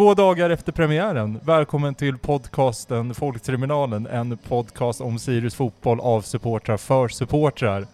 [0.00, 6.76] Två dagar efter premiären, välkommen till podcasten Folkterminalen, en podcast om Sirius fotboll av supportrar
[6.76, 7.86] för supportrar.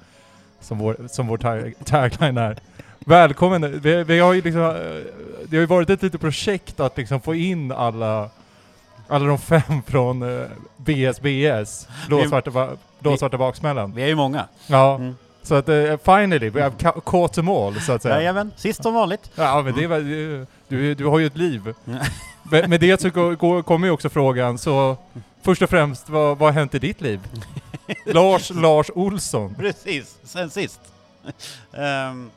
[0.61, 2.57] Som vår, som vår tag, tagline är.
[2.99, 3.81] Välkommen!
[3.81, 4.71] Vi, vi har ju liksom, eh,
[5.49, 8.31] det har ju varit ett litet projekt att liksom få in alla,
[9.09, 10.47] alla de fem från eh,
[10.77, 13.93] BSBS, blåsvarta, ba- blåsvarta baksmällan.
[13.95, 14.45] Vi är ju många.
[14.67, 15.15] Ja, Mm.
[15.47, 18.15] Så att uh, finally, we have ca- caught them all så att säga.
[18.15, 19.31] Jajamän, sist som vanligt.
[19.35, 20.05] Ja men det är väl,
[20.69, 21.75] du, du, har ju ett liv.
[22.43, 24.97] med, med det så går- kommer ju också frågan, så
[25.43, 27.21] först och främst, vad, vad har hänt i ditt liv?
[28.07, 29.55] Lars, Lars Olsson.
[29.55, 30.81] Precis, sen sist.
[31.73, 32.31] Ehm,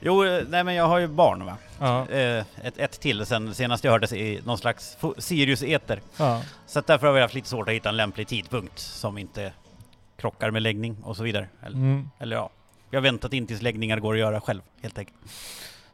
[0.00, 1.56] jo, nej men jag har ju barn va.
[1.78, 6.00] Ja, Eh, ett, ett till sen senast jag hördes i någon slags Sirius-eter.
[6.16, 6.42] ja.
[6.66, 9.52] Så att därför har vi haft lite svårt att hitta en lämplig tidpunkt som inte
[10.20, 11.48] krockar med läggning och så vidare.
[11.62, 12.10] Eller, Mm.
[12.18, 12.50] eller ja,
[12.90, 15.16] vi har väntat in tills läggningar går att göra själv helt enkelt.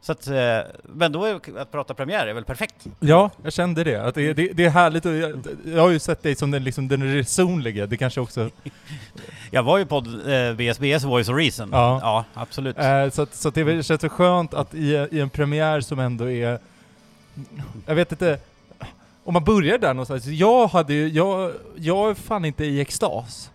[0.01, 2.87] Så att, eh, men då är, att prata premiär är väl perfekt.
[2.99, 4.03] ja, jag kände det.
[4.03, 6.63] Att det, det, det är härligt och jag, jag har ju sett dig som den,
[6.63, 8.49] liksom, den resonliga, det kanske också...
[9.51, 11.69] Jag var ju på eh, BSBS Voice of Reason.
[11.71, 11.99] Ja.
[12.01, 12.77] ja absolut.
[12.77, 15.99] Eh, så att, så att det känns så skönt att i, i en premiär som
[15.99, 16.59] ändå är...
[17.85, 18.39] Jag vet inte...
[19.23, 20.25] Om man börjar där någonstans.
[20.25, 23.51] Jag hade ju, jag, jag är fan inte i extas.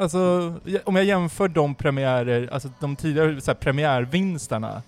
[0.00, 0.52] Alltså,
[0.84, 4.82] om jag jämför de premiärer, alltså de tidigare så här, premiärvinsterna,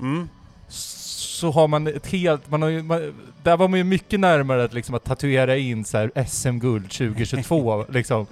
[0.00, 0.28] Mm.
[0.68, 4.64] så har man ett helt, man har ju, man, där var man ju mycket närmare
[4.64, 8.26] att, liksom, att tatuera in så SM-guld 2022 liksom.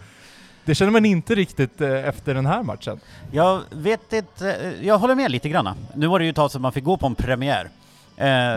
[0.65, 3.01] Det känner man inte riktigt eh, efter den här matchen.
[3.33, 5.75] Jag vet inte, eh, jag håller med lite granna.
[5.95, 7.69] Nu var det ju ett tag sedan man fick gå på en premiär.
[8.17, 8.57] Eh,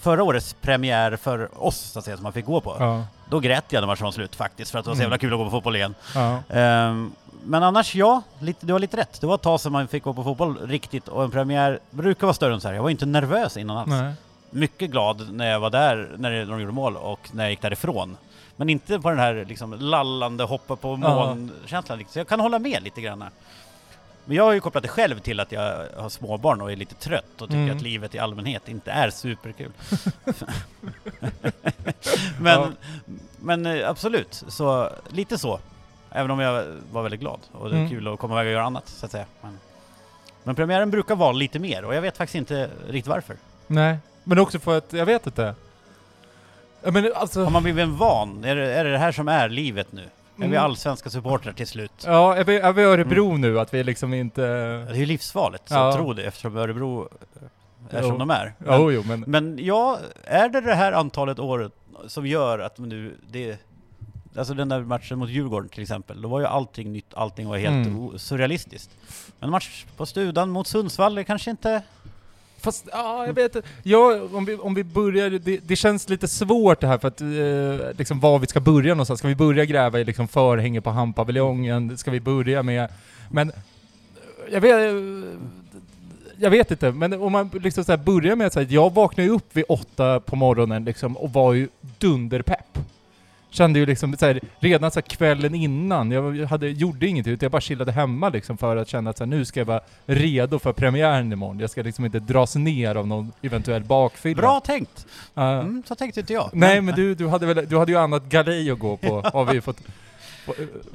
[0.00, 3.40] förra årets premiär för oss, så att säga, som man fick gå på, Ja, då
[3.40, 5.04] grät jag när matchen var slut faktiskt, för att det var så Mm.
[5.04, 5.94] jävla kul att gå på fotboll igen.
[6.14, 6.38] ja.
[6.48, 7.12] Ehm,
[7.44, 9.20] men annars ja, lite, du har lite rätt.
[9.20, 12.26] Det var ett tag sedan man fick gå på fotboll riktigt, och en premiär brukar
[12.26, 12.74] vara större än så här.
[12.74, 13.88] Jag var inte nervös innan alls.
[13.90, 14.12] Nej.
[14.50, 18.16] Mycket glad när jag var där, när de gjorde mål, och när jag gick därifrån.
[18.56, 21.98] Men inte på den här liksom lallande, hoppa på mål-känslan.
[21.98, 22.12] liksom.
[22.12, 23.24] Så jag kan hålla med lite grann.
[24.24, 26.94] Men jag har ju kopplat det själv till att jag har småbarn och är lite
[26.94, 27.76] trött och tycker Mm.
[27.76, 29.72] att livet i allmänhet inte är superkul.
[32.40, 32.68] men, Ja.
[33.40, 35.60] men eh, absolut, så lite så.
[36.10, 37.90] Även om jag var väldigt glad och det är Mm.
[37.90, 39.24] kul att komma iväg och göra annat så att säga.
[39.40, 39.58] Men,
[40.42, 43.36] men premiären brukar vara lite mer och jag vet faktiskt inte riktigt varför.
[43.66, 45.54] Nej, men också för att, jag vet inte.
[46.82, 47.44] Men alltså...
[47.44, 48.44] Har man blivit en van?
[48.44, 50.08] Är det, är det det här som är livet nu?
[50.36, 50.62] Är vi Mm.
[50.64, 51.92] allsvenska supportrar till slut?
[52.06, 53.60] Ja, är vi, är vi Örebro nu?
[53.60, 54.42] Att vi liksom inte...
[54.42, 55.88] Det är ju livsfarligt Ja.
[55.88, 57.08] att tro det eftersom Örebro
[57.90, 58.08] är Jo.
[58.08, 58.54] som de är.
[58.58, 59.24] Men, Jo, jo, men...
[59.26, 61.70] men ja, är det det här antalet år
[62.06, 63.58] som gör att nu det...
[64.36, 67.58] Alltså den där matchen mot Djurgården till exempel, då var ju allting nytt, allting var
[67.58, 68.18] helt Mm.
[68.18, 68.90] surrealistiskt.
[69.40, 71.82] Men en match på Studan mot Sundsvall är kanske inte...
[72.62, 73.56] Fast, ja, jag vet.
[73.82, 77.20] Ja, om vi, om vi börjar, det, det känns lite svårt det här för att,
[77.20, 79.18] eh, liksom var vi ska börja någonstans.
[79.18, 81.98] Ska vi börja gräva i liksom förhänge på Hampaviljongen?
[81.98, 82.88] Ska vi börja med,
[83.30, 83.52] men,
[84.50, 84.94] jag vet,
[86.38, 89.28] jag vet inte, men om man liksom så här börjar med att säga, jag vaknade
[89.28, 91.68] ju upp vid åtta på morgonen liksom och var ju
[91.98, 92.78] dunderpepp.
[93.52, 97.44] Kände ju liksom så här, redan så här kvällen innan, jag hade, gjorde ingenting utan
[97.46, 99.80] jag bara chillade hemma liksom för att känna att så här, nu ska jag vara
[100.06, 101.58] redo för premiären imorgon.
[101.58, 104.42] Jag ska liksom inte dras ner av någon eventuell bakfylla.
[104.42, 105.06] Bra tänkt!
[105.34, 105.60] Ja.
[105.60, 106.50] Mm, så tänkte inte jag.
[106.52, 109.44] Nej men du, du, hade väl, du hade ju annat galej att gå på, har
[109.44, 109.76] vi fått...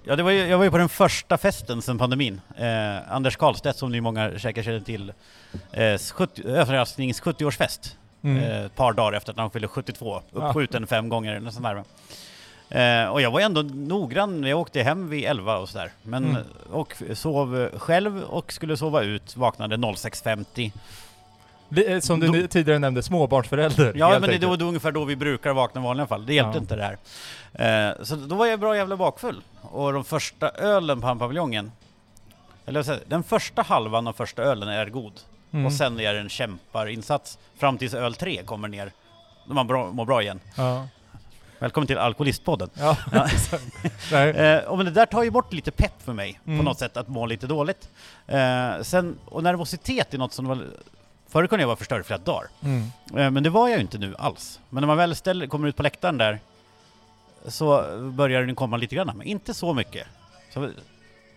[0.04, 2.42] Ja, det var ju, jag var ju på den första festen sedan pandemin.
[2.58, 5.14] Eh, Anders Karlstedt, som ni många säkert känner till,
[5.72, 7.96] eh, 70 överrasknings 70-årsfest.
[8.22, 8.44] Mm.
[8.44, 11.66] Eh, ett par dagar efter att han fyllde 72, uppskjuten fem gånger eller något sånt
[11.66, 11.84] där.
[12.70, 15.92] Eh, och jag var ändå noggrann, jag åkte hem vid 11 och sådär.
[16.04, 16.42] Men, Mm.
[16.72, 20.72] Och sov själv och skulle sova ut, vaknade 06.50.
[21.70, 23.94] Li- eh, Som du Då- tidigare nämnde, småbarnsförälder.
[23.96, 26.26] Ja, men det då ungefär då vi brukar vakna i vanliga fall.
[26.26, 26.62] Det hjälpte Ja.
[26.62, 26.98] inte det
[27.54, 27.90] här.
[27.90, 29.42] Eh, så då var jag bra jävla bakfull.
[29.62, 31.72] Och de första ölen på Hampaviljongen,
[32.66, 35.14] eller jag, den första halvan av första ölen är god.
[35.52, 35.66] Mm.
[35.66, 38.92] Och sen är det en kämparinsats fram tills öl 3 kommer ner.
[39.48, 40.40] Då man bra, mår bra igen.
[40.56, 40.88] Ja.
[41.60, 42.70] Välkommen till Alkoholistpodden.
[42.74, 42.98] Ja.
[43.12, 44.30] Nej.
[44.30, 46.58] Eh, och men det där tar ju bort lite pepp för mig Mm.
[46.60, 47.90] på något sätt, att må lite dåligt.
[48.28, 50.66] Eh, sen, och nervositet är något som var...
[51.30, 52.48] Förr kunde jag vara förstörd flera dagar.
[52.64, 52.82] Mm.
[53.18, 54.60] Eh, Men det var jag ju inte nu alls.
[54.70, 56.40] Men när man väl ställer, kommer ut på läktaren där
[57.48, 57.84] så
[58.14, 60.08] börjar den komma lite grann, men inte så mycket.
[60.54, 60.70] Så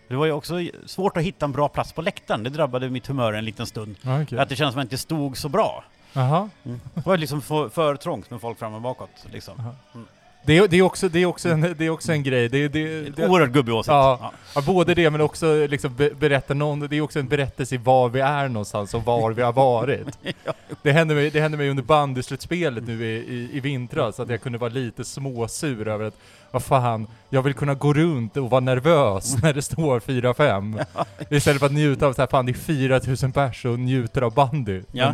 [0.07, 0.53] det var ju också
[0.85, 3.95] svårt att hitta en bra plats på läktaren, det drabbade mitt humör en liten stund.
[4.01, 4.39] Ja, okej.
[4.39, 5.83] Att det kändes som att jag inte stod så bra.
[6.13, 6.49] Jaha.
[6.63, 9.59] Det var liksom för, för trångt med folk fram och bakåt liksom.
[9.93, 10.07] Mm.
[10.45, 12.49] Det är, det är, också, det är, också, en, det är också en grej.
[12.49, 13.91] Det, det, det, Oerhört gubbig åsikt.
[13.91, 14.31] Ja.
[14.55, 14.61] Ja.
[14.61, 18.09] Både det men också liksom be, berätta någon, det är också en berättelse i var
[18.09, 20.07] vi är någonstans och var vi har varit.
[20.81, 24.41] Det hände mig, det hände mig under bandyslutspelet nu i, i, i vintras, att jag
[24.41, 26.17] kunde vara lite småsur över att
[26.51, 30.85] vad fan, jag vill kunna gå runt och vara nervös när det står 4-5.
[31.29, 34.33] Istället för att njuta av så här, fan det är 4000 pers och njuter av
[34.33, 34.81] bandy.
[34.91, 35.13] Ja.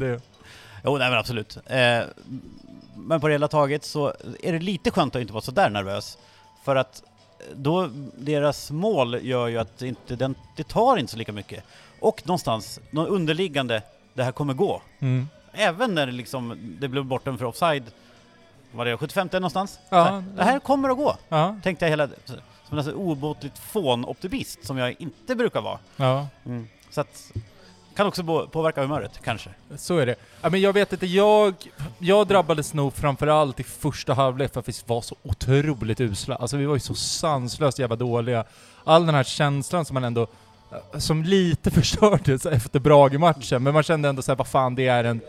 [0.88, 1.57] Jo, nej men absolut.
[1.66, 2.01] Eh,
[2.95, 4.13] men på det hela taget så
[4.44, 6.18] är det lite skönt att inte vara så där nervös.
[6.63, 7.04] För att
[7.56, 11.63] då, deras mål gör ju att inte, den, det tar inte så lika mycket.
[12.00, 13.81] Och någonstans, någon underliggande,
[14.13, 14.81] det här kommer gå.
[15.00, 15.28] mm.
[15.51, 17.84] Även när det liksom, det blev bortom för offside,
[18.72, 19.80] var det 75 någonstans?
[19.89, 22.38] Ja, här, det här kommer att gå, ja, tänkte jag hela som
[22.72, 25.80] en alltså obotligt fån-optimist som jag inte brukar vara.
[25.95, 26.28] ja.
[26.89, 27.31] Så att,
[27.98, 29.50] kan också påverka humöret, kanske.
[29.78, 30.16] Så är det.
[30.42, 31.54] Ja, men jag vet inte, jag,
[32.00, 36.36] jag drabbades nog framförallt i första halvlek för att vi var så otroligt usla.
[36.36, 38.44] Alltså vi var ju så sanslöst jävla dåliga.
[38.84, 40.28] All den här känslan som man ändå,
[40.94, 45.04] eh, som lite förstördes efter Brage-matchen, men man kände ändå såhär, vad fan det är
[45.04, 45.22] en,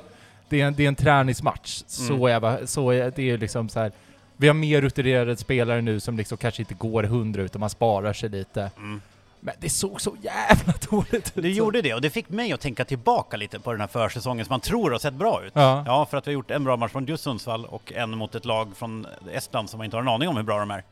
[0.48, 1.82] det är en, det är en träningsmatch.
[1.86, 2.28] Så Mm.
[2.28, 3.92] jävla, så är, det är liksom så här.
[4.36, 8.12] Vi har mer rutinerade spelare nu som liksom kanske inte går hundra utan man sparar
[8.12, 8.70] sig lite.
[8.76, 9.00] Mm.
[9.40, 11.32] Men det såg så jävla dåligt ut.
[11.34, 14.44] Det gjorde det, och det fick mig att tänka tillbaka lite på den här försäsongen
[14.46, 15.52] som man tror har sett bra ut.
[15.54, 15.82] Ja.
[15.86, 18.34] Ja, för att vi har gjort en bra match mot just Sundsvall och en mot
[18.34, 20.84] ett lag från Estland som man inte har en aning om hur bra de är.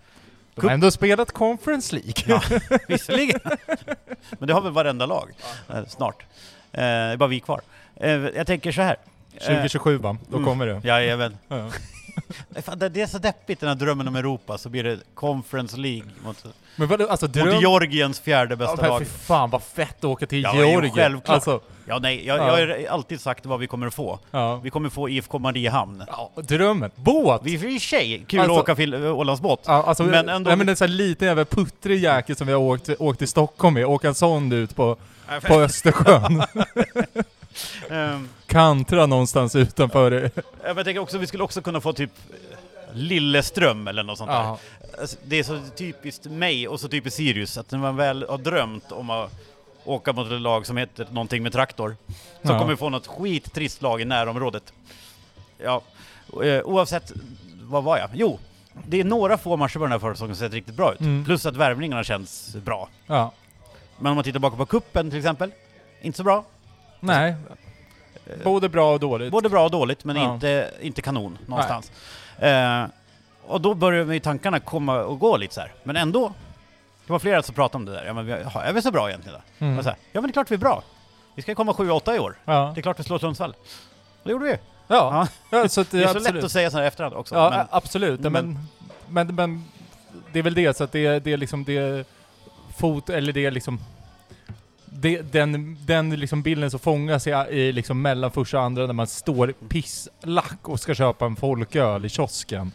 [0.54, 2.12] De har ändå spelat Conference League.
[2.26, 2.42] Ja,
[2.88, 3.40] visserligen.
[4.38, 5.30] Men det har väl varenda lag,
[5.68, 6.22] eh, snart.
[6.72, 7.60] Eh, det är bara vi kvar.
[7.96, 8.96] Eh, jag tänker så här.
[9.34, 10.16] Eh, 2027 va?
[10.28, 10.48] Då Mm.
[10.48, 10.80] kommer det.
[10.84, 11.38] Jajamän.
[11.48, 11.70] Ja.
[12.62, 16.08] Fan, det är så deppigt den här drömmen om Europa, så blir det Conference League
[16.24, 16.44] mot,
[16.76, 17.60] Men vadå, alltså mot dröm...
[17.60, 18.98] Georgiens fjärde Ja, bästa men lag.
[19.00, 20.94] fy fan vad fett att åka till Ja, Georgien.
[20.94, 21.34] självklart.
[21.34, 22.60] Alltså, Ja, nej, jag, Ja.
[22.60, 24.18] jag har alltid sagt vad vi kommer att få.
[24.30, 24.56] ja.
[24.56, 26.04] Vi kommer få IFK Mariehamn.
[26.08, 26.30] ja.
[26.42, 26.90] Drömmen.
[26.94, 27.40] Båt!
[27.44, 29.62] Vi är i sig kul Alltså- att åka till eh, Ålandsbåt.
[29.66, 32.52] Ja, alltså, Men ändå- nej, men en sån här liten jävla puttrig jäkel som vi
[32.52, 34.96] har åkt, åkt till Stockholm med, åka en sån ut på,
[35.46, 36.42] på Östersjön.
[37.90, 40.30] Ehm, Kantra någonstans utanför
[40.64, 44.58] jag tänker också, vi skulle också kunna få typ eh, Lilleström eller något sånt Ja.
[44.80, 45.00] där.
[45.00, 48.38] Alltså, det är så typiskt mig och så typiskt Sirius, att när man väl har
[48.38, 49.32] drömt om att
[49.84, 52.58] åka mot ett lag som heter någonting med traktor, så Ja.
[52.58, 54.72] kommer vi få något skittrist lag i närområdet.
[55.58, 55.82] Ja,
[56.44, 57.12] eh, oavsett,
[57.62, 58.10] vad var jag?
[58.14, 58.38] Jo,
[58.86, 61.00] det är några få matcher på den här försäsongen som sett riktigt bra ut.
[61.00, 61.24] Mm.
[61.24, 62.88] Plus att värvningarna känns bra.
[63.06, 63.32] Ja.
[63.98, 65.50] Men om man tittar tillbaka på kuppen till exempel,
[66.02, 66.44] inte så bra.
[67.06, 67.34] Nej.
[68.44, 69.32] Både bra och dåligt.
[69.32, 70.34] Både bra och dåligt, men Ja.
[70.34, 71.92] inte, inte kanon någonstans.
[72.38, 72.84] Eh,
[73.46, 75.72] och då börjar ju tankarna komma och gå lite så här.
[75.82, 76.32] Men ändå,
[77.06, 78.04] det var flera som pratade om det där.
[78.06, 79.64] Ja, men vi, jaha, är vi så bra egentligen då?
[79.66, 79.82] Mm.
[79.82, 80.82] Så här, ja men det är klart vi är bra.
[81.34, 82.36] Vi ska komma 7-8 i år.
[82.44, 82.72] Ja.
[82.74, 83.50] Det är klart vi slår Sundsvall.
[84.22, 84.56] Och det gjorde vi.
[84.88, 85.26] Ja.
[85.50, 85.68] ja.
[85.68, 86.34] så att, Det är så absolut.
[86.34, 87.34] lätt att säga så här efterhand också.
[87.34, 88.20] Ja, men, absolut.
[88.20, 88.58] Men, men-
[89.08, 89.64] men, men,
[90.32, 92.06] det är väl det, så att det, det är liksom det
[92.76, 93.80] fot, eller det är liksom
[95.00, 98.92] det, den, den liksom bilden som fångas i, i liksom mellan första och andra när
[98.92, 102.72] man står pisslack och ska köpa en folköl i kiosken.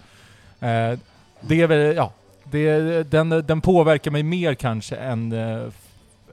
[0.59, 0.99] Eh,
[1.41, 2.13] det är väl, ja,
[2.43, 5.63] det, den, den påverkar mig mer kanske än, eh,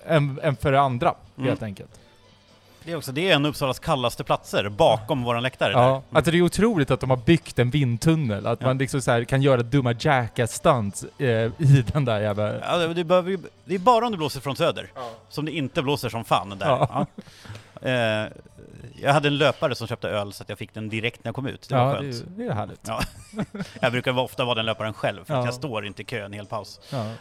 [0.07, 1.49] än, än för andra, Mm.
[1.49, 1.91] helt enkelt.
[2.85, 5.73] Det, är också, det är en av Uppsalas kallaste platser, bakom våran läktare.
[5.73, 5.81] där.
[5.81, 6.03] Ja, Mm.
[6.11, 8.67] att det är otroligt att de har byggt en vindtunnel, att Ja.
[8.67, 11.27] man liksom så här kan göra dumma jackass-stunts eh,
[11.59, 12.59] i den där jävla...
[12.61, 14.91] Ja, det, det, behöver, det är bara om det blåser från söder,
[15.29, 16.67] som det inte blåser som fan där.
[16.67, 17.07] Ja.
[17.83, 17.89] Ja.
[17.89, 18.29] Eh,
[19.03, 21.35] jag hade en löpare som köpte öl så att jag fick den direkt när jag
[21.35, 21.69] kom ut.
[21.69, 22.27] Det var ja, det, skönt.
[22.27, 22.81] är- det är härligt.
[22.87, 23.01] Ja.
[23.81, 25.45] Jag brukar ofta vara den löparen själv, för att Ja.
[25.47, 26.81] jag står inte i kö en hel paus.
[26.91, 27.13] Ja,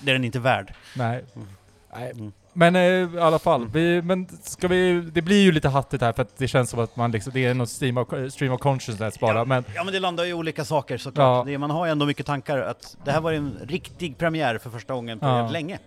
[0.00, 0.74] Det är den inte värd.
[0.96, 1.24] nej.
[1.36, 1.48] Mm.
[1.96, 2.12] nej.
[2.56, 2.72] Mm.
[2.72, 6.12] Men eh, i alla fall, vi, men ska vi, det blir ju lite hattigt här
[6.12, 8.60] för att det känns som att man liksom, det är någon stream of, stream of
[8.60, 11.46] consciousness bara, ja, men ja men det landar ju i olika saker såklart.
[11.46, 11.52] Ja.
[11.52, 14.70] Det, man har ju ändå mycket tankar att det här var en riktig premiär för
[14.70, 15.36] första gången på Ja.
[15.36, 15.78] jävligt länge.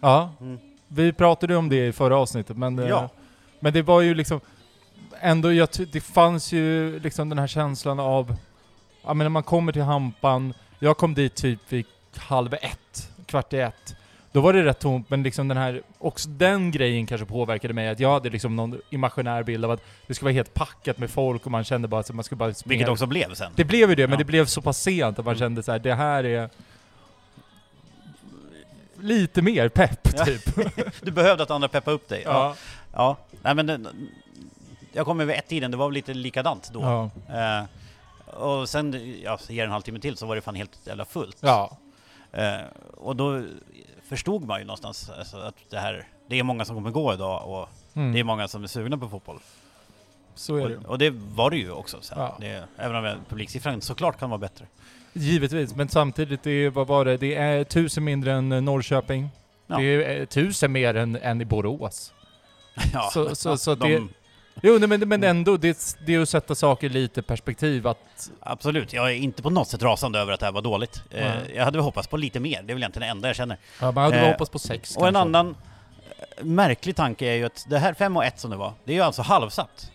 [0.00, 0.30] ja.
[0.40, 0.58] Mm.
[0.88, 3.08] Vi pratade ju om det i förra avsnittet, men, eh, Ja.
[3.60, 4.40] men det var ju liksom
[5.20, 8.36] ändå, jag, det fanns ju liksom den här känslan av,
[9.04, 13.52] ja men när man kommer till Hampan, jag kom dit typ vid halv ett, kvart
[13.52, 13.94] i ett.
[14.32, 17.88] Då var det rätt tomt, men liksom den här, också den grejen kanske påverkade mig,
[17.88, 21.10] att jag hade liksom någon imaginär bild av att det skulle vara helt packat med
[21.10, 22.78] folk och man kände bara att man skulle bara springa.
[22.78, 23.52] Vilket också blev sen.
[23.56, 24.18] Det blev ju det, men Ja.
[24.18, 25.38] det blev så pass sent att man Mm.
[25.38, 26.50] kände så här, det här är
[29.00, 30.24] lite mer pepp Ja.
[30.24, 30.42] typ.
[31.02, 32.22] Du behövde att andra peppa upp dig.
[32.24, 32.32] Ja.
[32.32, 32.54] ja.
[32.92, 33.16] ja.
[33.42, 33.88] Nej men
[34.92, 36.80] jag kom över ett-tiden, det var väl lite likadant då.
[36.80, 37.10] Ja.
[37.38, 37.64] Eh,
[38.34, 41.36] och sen, ja, ger en halvtimme till så var det fan helt jävla fullt.
[41.40, 41.78] ja.
[42.32, 42.60] Eh,
[42.96, 43.42] och då
[44.08, 47.48] förstod man ju någonstans alltså, att det här, det är många som kommer gå idag
[47.48, 48.12] och Mm.
[48.12, 49.38] det är många som är sugna på fotboll.
[50.34, 50.76] Så är det.
[50.76, 52.18] Och, och det var det ju också sen.
[52.18, 52.36] Ja.
[52.40, 54.66] Det, även om publiksiffran såklart kan vara bättre.
[55.12, 57.16] Givetvis, men samtidigt, det är, vad var det?
[57.16, 59.28] Det är tusen mindre än eh, Norrköping.
[59.66, 59.76] Ja.
[59.78, 62.12] Det är eh, tusen mer än, än i Borås.
[62.92, 64.08] Ja, Så- så- så de, det-
[64.62, 68.30] Jo, nej, men, men ändå, det, det är att sätta saker lite i perspektiv att...
[68.40, 71.02] Absolut, jag är inte på något sätt rasande över att det här var dåligt.
[71.10, 73.56] Eh, jag hade hoppats på lite mer, det är väl egentligen det enda jag känner.
[73.80, 75.28] Ja, man hade Eh, hoppats på sex Och en kanske.
[75.38, 75.56] annan
[76.38, 78.92] eh, märklig tanke är ju att det här 5 och 1 som det var, det
[78.92, 79.90] är ju alltså halvsatt.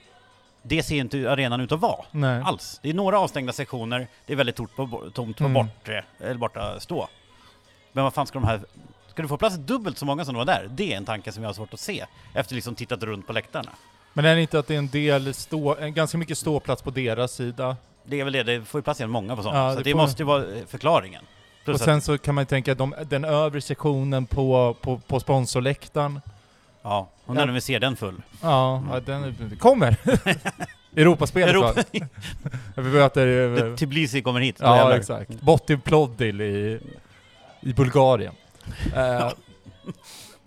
[0.62, 2.06] Det ser inte arenan ut att vara.
[2.12, 2.42] Nej.
[2.46, 2.80] Alls.
[2.84, 5.54] Det är några avstängda sektioner, det är väldigt tomt på, tomt på Mm.
[5.54, 7.08] bortre, eller borta stå.
[7.92, 8.62] Men vad fan ska de här...
[9.08, 10.68] Ska du få plats dubbelt så många som det var där?
[10.72, 13.34] Det är en tanke som jag har svårt att se, efter liksom tittat runt på
[13.34, 13.70] läktarna.
[14.14, 16.90] Men är det inte att det är en del stå, en ganska mycket ståplats på
[16.92, 17.78] deras sida?
[18.06, 19.56] Det är väl det, det får ju igen många på sånt.
[19.56, 21.24] Ja, så det det måste ju vara eh, förklaringen.
[21.66, 25.20] Plus och sen så kan man ju tänka de, den övre sektionen på, på, på
[25.20, 26.22] sponsorläktaren,
[26.82, 27.34] Ja, Ja.
[27.34, 28.22] när vi ser den full.
[28.42, 29.98] ja, ja den kommer!
[30.96, 31.84] Europaspelet Europa.
[32.76, 33.78] Vi möter...
[33.78, 34.56] Tbilisi kommer hit.
[34.60, 34.98] Ja, jävlar.
[34.98, 35.30] exakt.
[35.42, 36.80] Botti Ploddil i,
[37.62, 38.34] i Bulgarien.
[38.96, 39.32] Eh,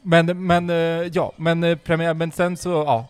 [0.03, 0.77] men, men, eh,
[1.13, 3.07] ja, men premiär, men sen så, ja.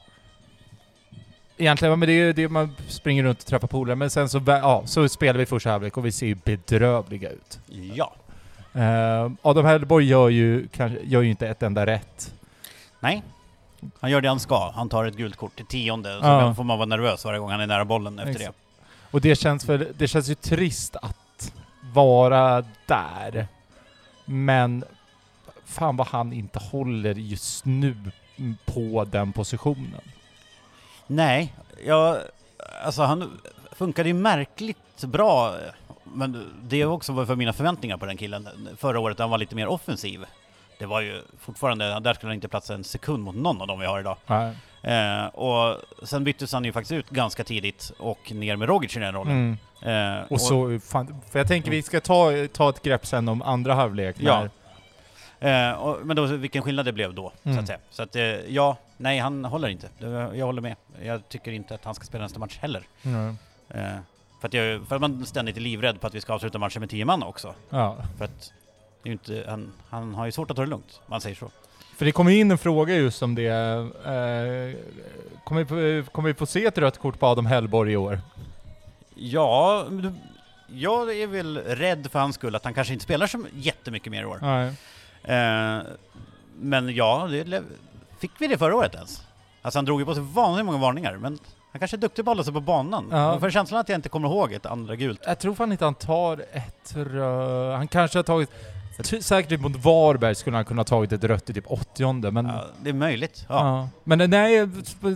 [1.59, 4.43] Egentligen, men det är ju det man springer runt och träffar polare, men sen så,
[4.47, 7.59] ja, så spelar vi första halvlek och vi ser ju bedrövliga ut.
[7.95, 8.13] Ja.
[8.77, 12.35] Uh, Adam Hellborg gör ju, kanske, gör ju inte ett enda rätt.
[13.01, 13.23] Nej.
[14.01, 14.71] Han gör det han ska.
[14.75, 16.55] Han tar ett gult kort till tionde, så Ja.
[16.55, 18.47] får man vara nervös varje gång han är nära bollen efter Exakt.
[18.47, 18.87] det.
[19.11, 21.53] Och det känns, för, det känns ju trist att
[21.95, 23.47] vara där.
[24.25, 24.85] Men
[25.65, 27.97] fan vad han inte håller just nu
[28.65, 30.01] på den positionen.
[31.07, 31.55] Nej,
[31.87, 32.19] jag...
[32.85, 33.41] Alltså han
[33.73, 35.55] funkade ju märkligt bra.
[36.05, 38.49] Men det också var för mina förväntningar på den killen.
[38.77, 40.25] Förra året han var lite mer offensiv.
[40.79, 43.81] Det var ju fortfarande, där skulle han inte platsa en sekund mot någon av dem
[43.81, 44.17] vi har idag.
[44.83, 49.01] Eh, och sen byttes han ju faktiskt ut ganska tidigt och ner med Rogic i
[49.01, 49.59] den rollen.
[49.83, 50.17] Mm.
[50.19, 53.43] Eh, Och så, fan, för jag tänker vi ska ta, ta ett grepp sen om
[53.43, 54.17] andra halvlek.
[54.19, 54.49] Ja.
[55.41, 57.59] Eh, och, men då, vilken skillnad det blev då, så Mm.
[57.61, 57.79] att säga.
[57.91, 59.89] Så att, eh, ja, nej han håller inte.
[60.35, 60.77] Jag håller med.
[61.03, 62.83] Jag tycker inte att han ska spela nästa match heller.
[63.03, 63.39] Mm.
[63.69, 63.97] Eh,
[64.41, 66.81] för, att jag, för att man ständigt är livrädd på att vi ska avsluta matchen
[66.81, 67.55] med 10 man också.
[67.71, 67.97] Ja.
[68.19, 68.53] För att
[69.03, 71.37] det är ju inte, han, han har ju svårt att ta det lugnt, man säger
[71.37, 71.51] så.
[71.97, 73.47] För det kommer in en fråga just om det.
[73.47, 74.81] Eh,
[75.45, 78.21] kommer, vi, kommer vi få se ett rött kort på Adam Hellborg i år?
[79.15, 79.87] Ja,
[80.67, 84.23] jag är väl rädd för hans skull att han kanske inte spelar så jättemycket mer
[84.23, 84.39] i år.
[84.43, 84.75] Nej.
[85.23, 85.83] Eh,
[86.61, 87.63] men ja, det,
[88.19, 89.23] fick vi det förra året ens?
[89.63, 91.39] Alltså han drog ju på sig vanligt många varningar, men
[91.73, 93.09] han kanske är duktig på att hålla sig på banan.
[93.11, 93.33] Ja.
[93.33, 95.21] Jag får känslan att jag inte kommer ihåg ett andra gult.
[95.27, 97.73] Jag tror fan inte han tar ett rö...
[97.77, 98.51] Han kanske har tagit...
[99.21, 102.47] Säkert mot Varberg skulle han kunna tagit ett rött i typ 80 men...
[102.47, 103.47] Ja, det är möjligt.
[103.49, 103.55] Ja.
[103.55, 103.89] Ja.
[104.05, 104.63] Men nej...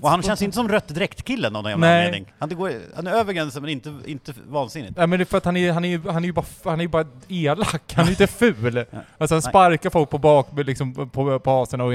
[0.02, 2.06] Och han känns inte som rött dräkt-killen av någon jävla Nej.
[2.06, 2.32] anledning.
[2.38, 4.96] Han, går, han är över gränsen men inte, inte vansinnigt.
[4.96, 6.44] Nej men det är för att han är, han är, ju- han är ju bara,
[6.64, 8.74] han är ju bara elak, han är inte ful.
[8.90, 8.98] Ja.
[9.18, 9.50] Alltså han Nej.
[9.52, 11.92] sparkar folk på bak, liksom på, på hasen och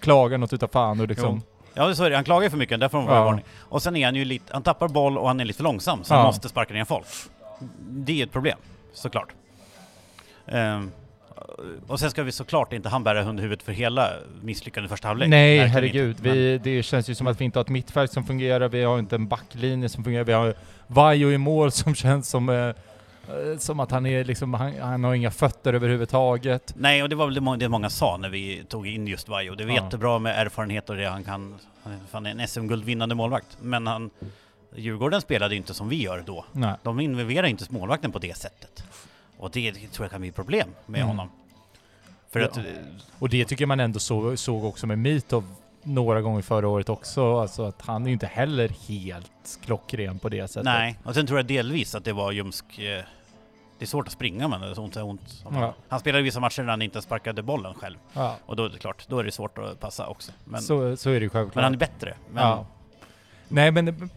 [0.00, 1.42] klagar något utav fan och liksom...
[1.74, 2.16] Ja, det är så är det.
[2.16, 3.24] Han klagar ju för mycket, därför får han Ja.
[3.24, 3.44] varning.
[3.58, 6.04] Och sen är han ju lite, han tappar boll och han är lite för långsam,
[6.04, 6.18] så Ja.
[6.18, 7.06] han måste sparka ner folk.
[7.80, 8.58] Det är ett problem,
[8.94, 9.28] såklart.
[10.46, 10.90] Ehm,
[11.86, 14.10] och sen ska vi såklart inte han bära under huvudet för hela
[14.42, 15.28] misslyckande första halvlek.
[15.28, 16.22] Nej Verkligen herregud, inte.
[16.22, 18.98] Vi, det känns ju som att vi inte har ett mittfält som fungerar, vi har
[18.98, 20.54] inte en backlinje som fungerar, vi har
[20.86, 22.74] Vaiho i mål som känns som, eh, eh,
[23.58, 26.72] som att han är liksom, han, han har inga fötter överhuvudtaget.
[26.76, 29.28] Nej, och det var väl det må- det många sa när vi tog in just
[29.28, 29.54] Vaiho.
[29.54, 29.82] Det var Ja.
[29.84, 31.54] jättebra med erfarenhet och det han kan...
[32.12, 33.58] Han är en SM-guldvinnande målvakt.
[33.60, 34.10] Men han...
[34.76, 36.44] Djurgården spelade inte som vi gör då.
[36.52, 36.74] Nej.
[36.82, 38.84] De involverar inte målvakten på det sättet.
[39.40, 41.08] Och det tror jag kan bli problem med Mm.
[41.08, 41.28] honom.
[42.30, 42.46] För Ja.
[42.46, 42.56] att...
[42.56, 42.62] eh,
[43.18, 45.44] Och det tycker man ändå så, såg också med Mitov
[45.82, 50.28] några gånger förra året också, alltså att han är ju inte heller helt klockren på
[50.28, 50.64] det sättet.
[50.64, 52.78] Nej, och sen tror jag delvis att det var ljumsk...
[52.78, 53.02] Eh,
[53.78, 55.44] det är svårt att springa men det ont, ont.
[55.52, 55.74] Ja.
[55.88, 57.96] Han spelade vissa matcher när han inte sparkade bollen själv.
[58.12, 60.32] Ja, Och då är det klart, då är det svårt att passa också.
[60.44, 61.54] Men, så, så är det självklart.
[61.54, 62.14] men han är bättre.
[62.32, 62.66] Men, Ja.
[63.48, 64.10] Nej men,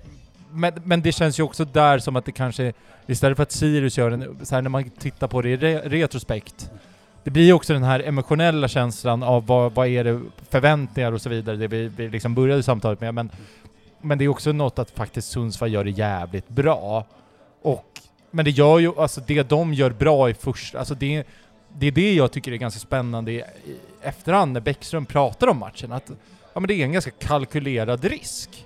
[0.53, 2.73] men, men det känns ju också där som att det kanske,
[3.05, 5.81] istället för att Sirius gör en, så här när man tittar på det i re,
[5.85, 6.71] retrospekt,
[7.23, 11.21] det blir ju också den här emotionella känslan av vad, vad är det, förväntningar och
[11.21, 13.29] så vidare, det vi, vi liksom började samtalet med, men,
[14.01, 17.05] men det är också något att faktiskt Sundsvall gör det jävligt bra.
[17.61, 17.99] Och,
[18.31, 21.23] men det gör ju, alltså det de gör bra i första, alltså det,
[21.77, 23.43] det är det jag tycker är ganska spännande i, i
[24.01, 26.11] efterhand när Bäckström pratar om matchen, att
[26.53, 28.65] ja, men det är en ganska kalkylerad risk.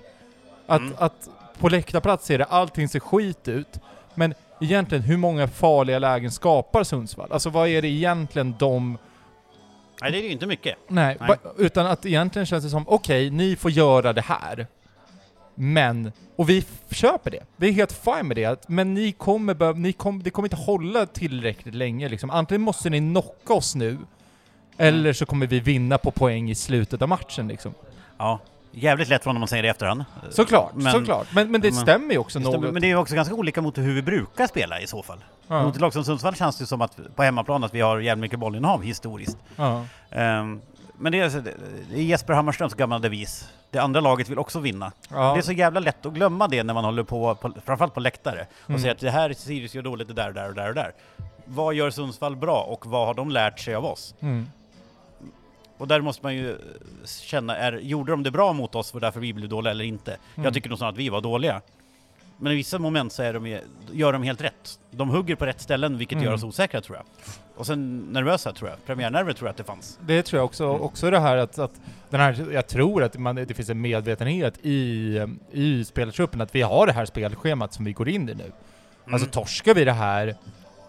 [0.66, 0.94] Att, Mm.
[0.98, 1.28] att
[1.58, 3.78] på läktarplats ser det, allting ser skit ut,
[4.14, 7.32] men egentligen hur många farliga lägen skapar Sundsvall?
[7.32, 8.98] Alltså vad är det egentligen de...
[10.02, 10.76] Nej, det är ju inte mycket.
[10.88, 11.36] Nej, Nej.
[11.58, 14.66] utan att egentligen känns det som, okej, ni får göra det här.
[15.54, 17.42] Men, och vi köper det.
[17.56, 18.64] Vi är helt fine med det.
[18.68, 22.30] Men ni kommer, behöva- ni kom, det kommer inte hålla tillräckligt länge liksom.
[22.30, 23.98] Antingen måste ni knocka oss nu,
[24.76, 27.74] eller så kommer vi vinna på poäng i slutet av matchen liksom.
[28.18, 28.40] Ja,
[28.72, 30.04] jävligt lätt från när man säger det i efterhand.
[30.30, 31.26] Såklart, Men- såklart.
[31.34, 32.72] Men, men det men- stämmer ju också stämmer, något.
[32.72, 35.24] Men det är ju också ganska olika mot hur vi brukar spela i så fall.
[35.48, 35.62] ja.
[35.62, 38.20] Mot ett lag som Sundsvall känns det som att på hemmaplan att vi har jävligt
[38.20, 39.36] mycket bollinnehav historiskt.
[39.56, 39.84] ja.
[40.10, 40.60] Ehm,
[41.00, 43.48] men det är, så- det är Jesper Hammarströms gamla devis.
[43.70, 44.92] Det andra laget vill också vinna.
[45.10, 45.32] Ja.
[45.32, 48.00] Det är så jävla lätt att glömma det när man håller på, på framförallt på
[48.00, 48.80] läktare, och Mm.
[48.80, 50.92] säger att det här Sirius gör dåligt, det där, där och där och där.
[51.44, 54.14] Vad gör Sundsvall bra och vad har de lärt sig av oss?
[54.20, 54.46] Mm.
[55.78, 56.56] Och där måste man ju eh,
[57.22, 60.10] känna, är, gjorde de det bra mot oss för därför vi blev dåliga eller inte?
[60.34, 60.44] Mm.
[60.44, 61.60] Jag tycker nog snarare att vi var dåliga.
[62.40, 63.58] Men i vissa moment så är de,
[63.92, 64.78] gör de helt rätt.
[64.90, 66.24] De hugger på rätt ställen, vilket Mm.
[66.24, 67.06] gör oss osäkra tror jag.
[67.56, 68.86] Och sen nervösa tror jag.
[68.86, 69.98] Premiärnerver tror jag att det fanns.
[70.06, 70.66] Det tror jag också.
[70.68, 71.72] Också det här att, att
[72.10, 75.18] den här, jag tror att man, det finns en medvetenhet i,
[75.52, 78.52] i spelartruppen att vi har det här spelschemat som vi går in i nu.
[79.04, 79.30] Alltså Mm.
[79.30, 80.34] torskar vi det här,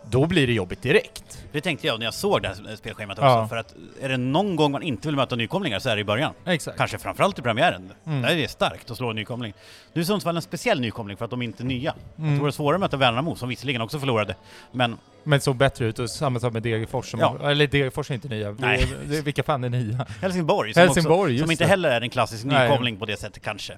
[0.10, 1.46] då blir det jobbigt direkt.
[1.52, 3.28] Det tänkte jag när jag såg det här spelschemat också.
[3.28, 3.48] Ja.
[3.48, 6.06] För att är det någon gång man inte vill möta nykomlingar så är det i
[6.06, 6.34] början.
[6.46, 6.78] Exakt.
[6.78, 7.92] Kanske framförallt i premiären.
[8.06, 8.22] Mm.
[8.22, 9.54] Där är det starkt att slå en nykomling.
[9.94, 11.94] Nu är Sundsvall en speciell nykomling för att de inte är nya.
[12.18, 12.34] Mm.
[12.34, 14.36] Det vore svårare att möta Värnamo som visserligen också förlorade.
[14.72, 17.50] Men Men såg bättre ut och samma sak med Degerfors som, Ja.
[17.50, 18.52] eller Degerfors är inte nya.
[18.52, 18.88] Nej.
[19.08, 20.06] det, vilka fan är nya?
[20.22, 22.70] Helsingborg, som, Helsingborg, också, som inte heller är en klassisk Nej.
[22.70, 23.78] nykomling på det sättet kanske.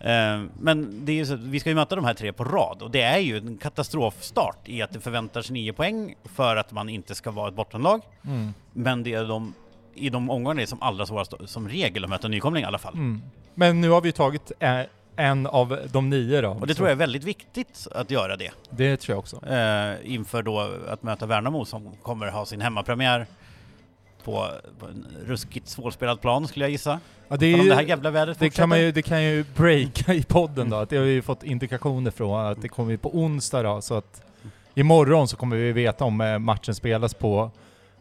[0.00, 2.82] Eh, men det är ju så, vi ska ju möta de här tre på rad
[2.82, 6.88] och det är ju en katastrofstart i att det förväntas nio poäng för att man
[6.88, 8.00] inte ska vara ett bottenlag.
[8.26, 8.54] Mm.
[8.72, 9.54] Men det är de,
[9.94, 12.66] i de omgångarna är det som allra svårast som regel att möta en nykomling i
[12.66, 12.94] alla fall.
[12.94, 13.22] Mm.
[13.54, 14.86] Men nu har vi tagit ä-
[15.16, 16.50] en av de nio då.
[16.50, 18.50] Och det tror jag är väldigt viktigt att göra det.
[18.70, 19.46] Det tror jag också.
[19.46, 23.26] eh, inför då att möta Värnamo som kommer ha sin hemmapremiär
[24.24, 27.00] på, på en ruskigt svårspelad plan skulle jag gissa.
[27.28, 30.14] Ja, det, ju, det här jävla vädret det, kan man ju, det kan ju breaka
[30.14, 32.98] i podden då, att det har vi ju fått indikationer från att det kommer ju
[32.98, 34.22] på onsdag då, så att
[34.74, 37.50] imorgon så kommer vi veta om eh, matchen spelas på,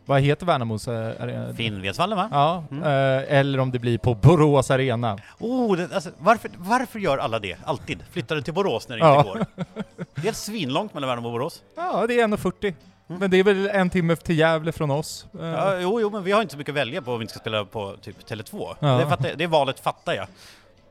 [0.06, 0.86] vad heter Värnamos?
[0.86, 2.30] det, Finnvedsvallen va?
[2.32, 2.84] Ja, Mm.
[2.84, 5.18] eh, eller om det blir på Borås Arena.
[5.40, 7.58] Oh, det, alltså, varför, varför gör alla det?
[7.66, 8.00] Alltid?
[8.12, 9.18] Flyttar det till Borås när det Ja.
[9.18, 9.46] inte går?
[10.22, 11.62] Det är svinlångt mellan Värnamo och Borås.
[11.76, 12.74] Ja, det är 1.40.
[13.16, 13.20] Mm.
[13.20, 15.26] Men det är väl en timme till Gävle från oss.
[15.40, 17.24] Eh, Ja, jo, jo, men vi har inte så mycket att välja på om vi
[17.24, 18.76] inte ska spela på typ Tele2.
[18.80, 18.88] Ja.
[18.88, 20.28] Det, fattar, det valet fattar jag.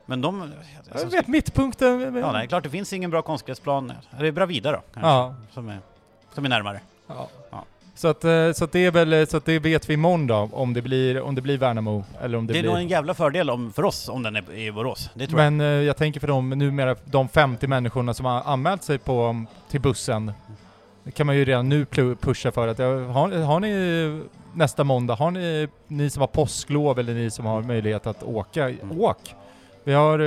[0.05, 0.51] Men de...
[0.93, 2.15] jag vet, mittpunkten.
[2.15, 3.93] ja, nej, klart det finns ingen bra konstgräsplan.
[4.19, 5.35] Det är Bravida då, kanske, Ja.
[5.53, 5.79] som, är,
[6.33, 6.79] som är närmare.
[7.07, 7.27] Ja.
[7.51, 7.63] Ja.
[7.95, 10.49] Så att, eh, så att det är väl, så att det vet vi imorgon då,
[10.53, 12.71] om det blir, om det blir Värnamo, eller om det, Det, är blir...
[12.71, 15.09] nog en jävla fördel om, för oss om den är i Borås.
[15.13, 15.53] Det tror jag.
[15.53, 19.45] Men eh, jag tänker för de numera, de 50 människorna som har anmält sig på,
[19.69, 20.31] till bussen,
[21.03, 21.85] det kan man ju redan nu
[22.21, 24.21] pusha för att, har, har ni
[24.53, 28.69] nästa måndag, har ni, ni som har påsklov eller ni som har möjlighet att åka,
[28.69, 29.01] Mm.
[29.01, 29.35] åk!
[29.83, 30.17] Vi har,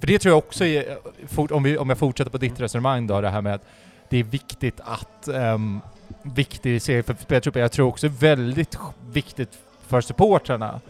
[0.00, 0.98] för det tror jag också är,
[1.36, 3.66] om, vi, om jag fortsätter på ditt resonemang då, det här med att
[4.08, 5.80] det är viktigt att, um,
[6.22, 8.78] viktig serie för spelartruppen, jag tror också väldigt
[9.12, 10.80] viktigt för supportrarna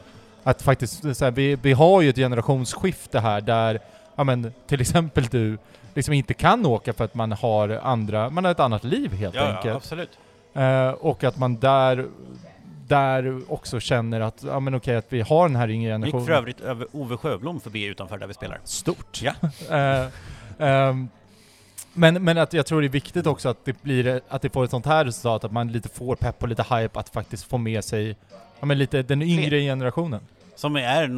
[0.43, 3.81] att faktiskt, så här, vi, vi har ju ett generationsskifte här där,
[4.17, 5.59] ja men till exempel du,
[5.95, 9.35] liksom inte kan åka för att man har andra, man har ett annat liv helt
[9.35, 9.77] Ja, ja, enkelt.
[9.77, 10.19] absolut.
[10.55, 12.07] Eh, och att man där,
[12.87, 16.13] där också känner att, ja men okej, att vi har den här yngre Nu gick
[16.15, 16.27] generationen.
[16.27, 18.61] för övrigt över Ove Sjöblom förbi utanför där vi spelar.
[18.65, 19.21] Stort.
[19.23, 19.33] Ja.
[19.71, 20.07] Eh,
[20.59, 21.09] ehm,
[21.95, 24.65] men, men att jag tror det är viktigt också att det blir, att det får
[24.65, 27.59] ett sånt här resultat, att man lite får pepp och lite hype att faktiskt få
[27.59, 28.17] med sig,
[28.61, 30.21] ja men lite den yngre generationen.
[30.57, 31.09] Som är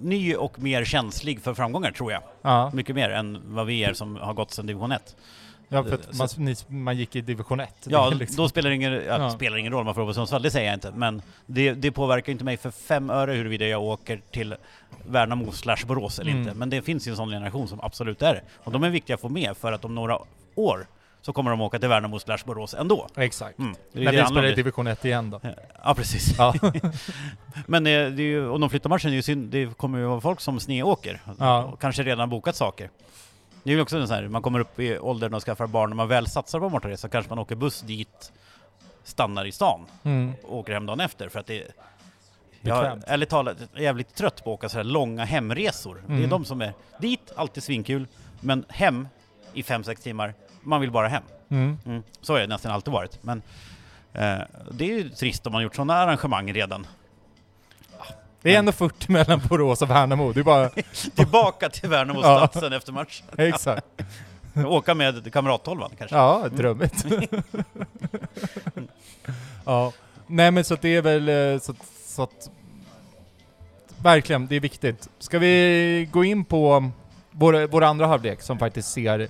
[0.00, 2.22] ny och mer känslig för framgångar tror jag.
[2.42, 5.16] Ja, Mycket mer än vad vi är som har gått sedan division 1.
[5.68, 7.74] ja för att man, ni, man gick i division 1.
[7.88, 9.30] Ja, liksom- då spelar det ingen, ja, Ja.
[9.30, 10.92] spelar ingen roll om man får på Sundsvall, det säger jag inte.
[10.94, 14.54] Men det, det påverkar inte mig för fem öre huruvida jag åker till
[15.06, 16.42] Värnamo slash Borås eller Mm.
[16.42, 16.54] inte.
[16.54, 18.42] Men det finns ju en sån generation som absolut är det.
[18.64, 20.18] Och de är viktiga att få med för att om några
[20.54, 20.86] år
[21.22, 23.06] så kommer de åka till Värnamo slash Borås ändå.
[23.16, 23.58] Exakt.
[23.58, 23.74] Mm.
[23.92, 25.40] Det är När vi spelar i division 1 igen då.
[25.84, 26.34] Ja, precis.
[26.38, 26.54] Ja.
[27.66, 29.98] Men det, det är ju, om de flyttar matchen, det, är ju synd, det kommer
[29.98, 31.20] ju vara folk som snedåker.
[31.38, 31.64] Ja.
[31.64, 32.90] Och kanske redan bokat saker.
[33.62, 35.90] Det är ju också en sån här, man kommer upp i åldern och skaffar barn,
[35.90, 38.32] när man väl satsar på bortaresa kanske man åker buss dit,
[39.04, 40.32] stannar i stan Mm.
[40.44, 41.64] och åker hem dagen efter för att det
[42.62, 46.02] jag är ärligt talat jävligt trött på att åka så här långa hemresor.
[46.06, 46.30] Det är Mm.
[46.30, 48.06] de som är dit, alltid svinkul,
[48.40, 49.08] men hem
[49.52, 51.22] i 5-6 timmar, man vill bara hem.
[51.48, 51.78] Mm.
[51.86, 52.02] Mm.
[52.20, 53.22] Så har det nästan alltid varit.
[53.22, 53.42] Men
[54.12, 54.38] eh,
[54.70, 56.86] det är ju trist om man gjort sådana arrangemang redan.
[58.42, 60.32] Det är ändå 40 mellan Borås och Värnamo.
[60.32, 60.68] Det är bara...
[61.14, 62.20] Tillbaka till Värnamo.
[62.48, 63.26] Stadsen efter matchen.
[63.38, 63.86] Exakt.
[64.66, 66.16] Åka med kamrattolvan kanske.
[66.16, 67.04] Ja, drömmigt.
[69.64, 69.92] ja.
[70.26, 71.74] Nej men så att det är väl eh, så,
[72.06, 72.50] så att...
[74.02, 75.08] Verkligen, det är viktigt.
[75.18, 76.90] Ska vi gå in på
[77.30, 79.28] vår, vår andra halvlek som faktiskt ser...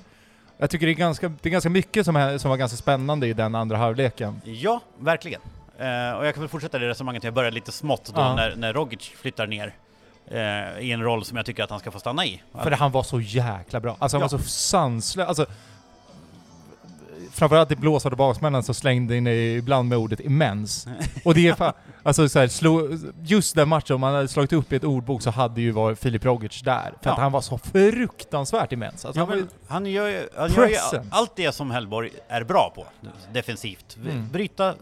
[0.61, 3.27] Jag tycker det är ganska, det är ganska mycket som, är, som var ganska spännande
[3.27, 4.40] i den andra halvleken.
[4.44, 5.40] Ja, verkligen.
[5.79, 8.35] Eh, och jag kan väl fortsätta det resonemanget, jag börjar lite smått då Ja.
[8.35, 9.75] när, när Rogic flyttar ner
[10.31, 12.42] eh, i en roll som jag tycker att han ska få stanna i.
[12.62, 13.96] För han var så jäkla bra.
[13.99, 14.29] Alltså han Ja.
[14.33, 15.29] var så sanslös.
[15.29, 15.46] Alltså,
[17.32, 20.86] framförallt i blåsade baksmännen så slängde in ibland med ordet immens.
[21.24, 22.88] Och det är fan, alltså så här, slå,
[23.22, 25.98] just den matchen, om man hade slagit upp i ett ordbok så hade ju varit
[25.98, 26.82] Filip Rogic där.
[26.82, 27.22] För att Ja.
[27.22, 29.04] han var så fruktansvärt immens.
[29.04, 30.76] Alltså, Ja, han ju, han gör ju, han gör ju
[31.10, 32.86] allt det som Hellborg är bra på,
[33.32, 33.96] defensivt.
[33.96, 34.28] Mm.
[34.32, 34.74] Bryta,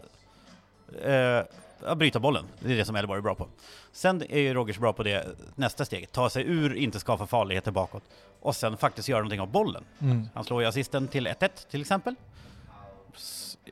[1.05, 3.47] eh, bryta bollen, det är det som Hellborg är bra på.
[3.91, 7.71] Sen är ju Rogers bra på det nästa steg, ta sig ur, inte skapa farligheter
[7.71, 8.03] bakåt.
[8.41, 9.83] Och sen faktiskt göra någonting av bollen.
[10.01, 10.29] mm.
[10.33, 12.15] Han slår ju assisten till 1-1 till exempel.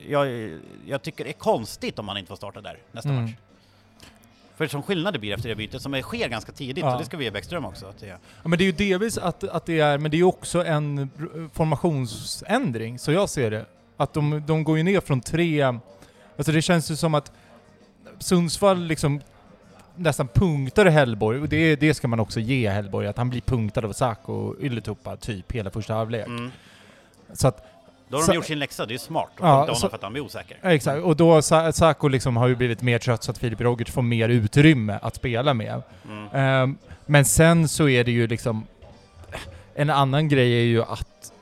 [0.08, 0.50] Jag,
[0.86, 3.22] jag tycker det är konstigt om han inte får starta där nästa Mm.
[3.24, 3.32] match.
[4.56, 6.92] För som skillnad det blir efter det bytet, som sker ganska tidigt, Ja.
[6.92, 7.86] och det ska vi ge Bäckström också.
[7.86, 10.18] Att det, Ja, men det är ju delvis att, att det är, men det är
[10.18, 11.10] ju också en
[11.52, 13.66] formationsändring, så jag ser det.
[13.96, 15.62] Att de, de går ju ner från tre...
[16.36, 17.32] Alltså det känns ju som att
[18.18, 19.20] Sundsvall liksom
[19.98, 23.84] nästan punktade Hellborg, och det, det ska man också ge Hellborg, att han blir punktad
[23.86, 26.26] av Saco och Ylätupa typ hela första halvlek.
[26.26, 26.50] mm.
[27.32, 27.64] Så att,
[28.08, 30.02] Då har de Så- gjort sin läxa, det är smart att Ja, honom för att
[30.02, 30.58] han blir osäker.
[30.62, 33.88] ja, exakt, och då Sa- liksom har ju blivit mer trött så att Filip Rogic
[33.90, 35.82] får mer utrymme att spela med.
[36.08, 36.28] Mm.
[36.32, 38.66] Ehm, men sen så är det ju liksom...
[39.74, 41.32] En annan grej är ju att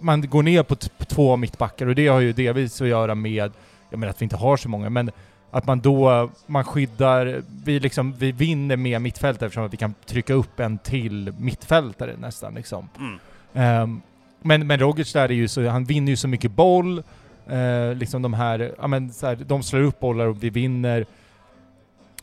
[0.00, 3.52] man går ner på, på två mittbackar och det har ju delvis att göra med,
[3.90, 5.10] jag menar att vi inte har så många, men
[5.50, 9.94] att man då, man skyddar, vi liksom, vi vinner med mittfältare eftersom att vi kan
[10.06, 12.88] trycka upp en till mittfältare nästan liksom.
[12.98, 13.18] Mm.
[13.54, 14.02] Ehm,
[14.40, 17.02] men, men Rogic där är ju så, han vinner ju så mycket boll,
[17.46, 21.06] eh, liksom de här, ja men så här, de slår upp bollar och vi vinner.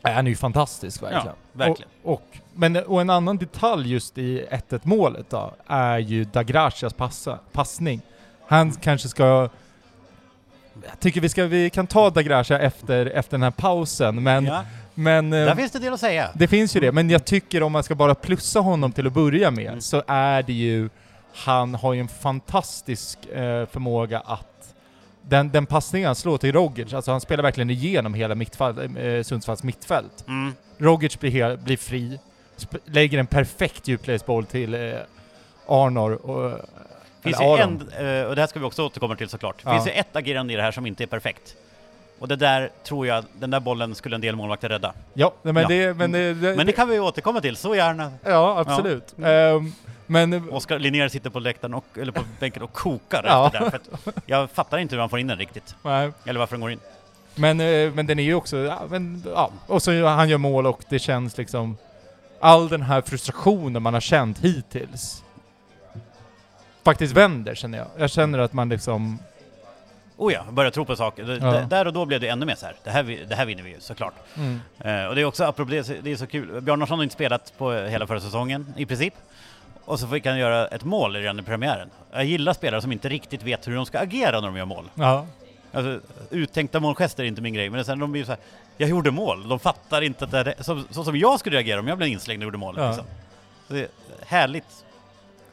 [0.02, 1.26] Ja, Han är ju fantastisk verkligen.
[1.26, 1.90] Ja, verkligen.
[2.02, 6.92] Och, och, men, och en annan detalj just i 1-1 målet då, är ju Dagracias
[6.92, 8.00] passa, passning.
[8.46, 9.48] Han kanske ska...
[10.84, 14.44] Jag tycker vi, ska, vi kan ta Dagracia efter, efter den här pausen, men...
[14.44, 16.30] ja, men eh, där finns det del att säga.
[16.34, 19.12] det finns ju det, men jag tycker om man ska bara plussa honom till att
[19.12, 19.80] börja med, Mm.
[19.80, 20.88] så är det ju...
[21.34, 24.74] Han har ju en fantastisk eh, förmåga att...
[25.22, 29.22] Den, den passningen han slår till Rogic, alltså han spelar verkligen igenom hela mittfall, eh,
[29.22, 30.24] Sundsvalls mittfält.
[30.28, 30.52] Mm.
[30.78, 32.18] Rogic blir, hel, blir fri,
[32.84, 34.80] lägger en perfekt djupledsboll till eh,
[35.66, 36.60] Arnor och...
[37.26, 37.88] Finns ju en,
[38.20, 39.56] eh, och det här ska vi också återkomma till såklart.
[39.64, 39.74] Det Ja.
[39.74, 41.54] finns ju ett agerande i det här som inte är perfekt.
[42.18, 44.92] Och det där tror jag, den där bollen skulle en del målvakter rädda.
[45.14, 45.68] Ja, men Ja.
[45.68, 45.94] det...
[45.94, 48.12] Men det, det, Men det kan vi återkomma till, så gärna.
[48.24, 49.14] Ja, absolut.
[49.24, 49.72] Ehm,
[50.06, 50.50] men...
[50.50, 53.46] Oskar Linnér sitter på läktaren, och, eller på bänken och kokar Ja.
[53.46, 55.74] efter det där, för Jag fattar inte hur han får in den riktigt.
[55.82, 56.10] Nej.
[56.24, 56.80] Eller varför den går in.
[57.34, 59.50] Men, eh, men den är ju också, ja, men, ja.
[59.66, 61.76] Och så han gör mål och det känns liksom...
[62.40, 65.22] All den här frustrationen man har känt hittills
[66.86, 67.86] faktiskt vänder känner jag.
[67.98, 69.18] Jag känner att man liksom...
[70.16, 71.38] Oh ja, börjar tro på saker.
[71.42, 71.60] Ja.
[71.60, 72.74] Där och då blev det ännu mer så här.
[72.84, 74.14] Det här, det här vinner vi ju såklart.
[74.78, 76.60] Eh, och det är också, apropå det, det är så kul.
[76.60, 79.14] Bjarnarsson har inte spelat på hela förra säsongen i princip.
[79.84, 81.90] Och så fick han göra ett mål redan i premiären.
[82.12, 84.84] Jag gillar spelare som inte riktigt vet hur de ska agera när de gör mål.
[84.94, 85.26] Ja.
[85.72, 88.40] Alltså, uttänkta målgester är inte min grej, men sen de blir så här,
[88.76, 91.80] jag gjorde mål, de fattar inte att det är så, så som jag skulle reagera
[91.80, 92.74] om jag blev inslängd och gjorde mål.
[92.78, 92.86] Ja.
[92.86, 93.06] Liksom.
[93.68, 93.88] Så det är
[94.26, 94.84] härligt.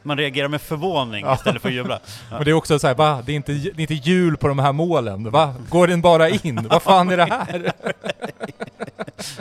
[0.04, 1.34] Man reagerar med förvåning Ja.
[1.36, 2.00] istället för att jubla.
[2.32, 2.38] Ja.
[2.38, 3.24] Och det är också så här, va?
[3.26, 5.56] Det är, inte, det är inte jul på de här målen, va?
[5.70, 6.68] Går den bara in?
[6.72, 7.74] Vad fan är det här?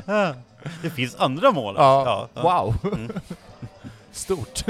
[0.83, 1.75] Det finns andra mål.
[1.79, 2.42] Ja, ja.
[2.42, 2.77] wow.
[2.92, 3.12] Mm.
[4.12, 4.64] Stort.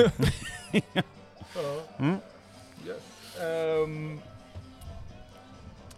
[1.98, 2.16] Mm.
[3.42, 4.20] Ehm,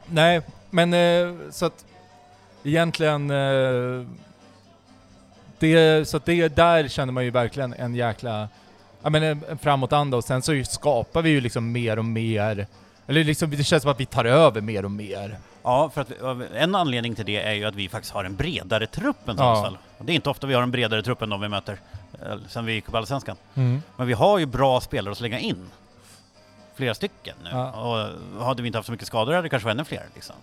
[0.06, 1.84] nej, men eh, så att
[2.64, 3.30] egentligen...
[3.30, 4.06] eh,
[5.58, 8.48] det, så det, där känner man ju verkligen en jäkla...
[9.04, 12.66] Ja men en, en framåtanda och sen så skapar vi ju liksom mer och mer...
[13.06, 15.38] Eller liksom, det känns som att vi tar över mer och mer.
[15.62, 18.36] Ja, för att vi, en anledning till det är ju att vi faktiskt har en
[18.36, 19.54] bredare trupp än Ja.
[19.54, 19.78] Sundsvall.
[19.98, 21.78] Och Det är inte ofta vi har en bredare trupp än de vi möter
[22.26, 23.36] eh, sen vi gick upp Allsvenskan.
[23.54, 25.66] Men vi har ju bra spelare att slänga in.
[26.74, 27.50] Flera stycken nu.
[27.52, 27.70] Ja.
[27.70, 30.04] Och hade vi inte haft så mycket skador hade det kanske varit ännu fler.
[30.14, 30.36] Liksom.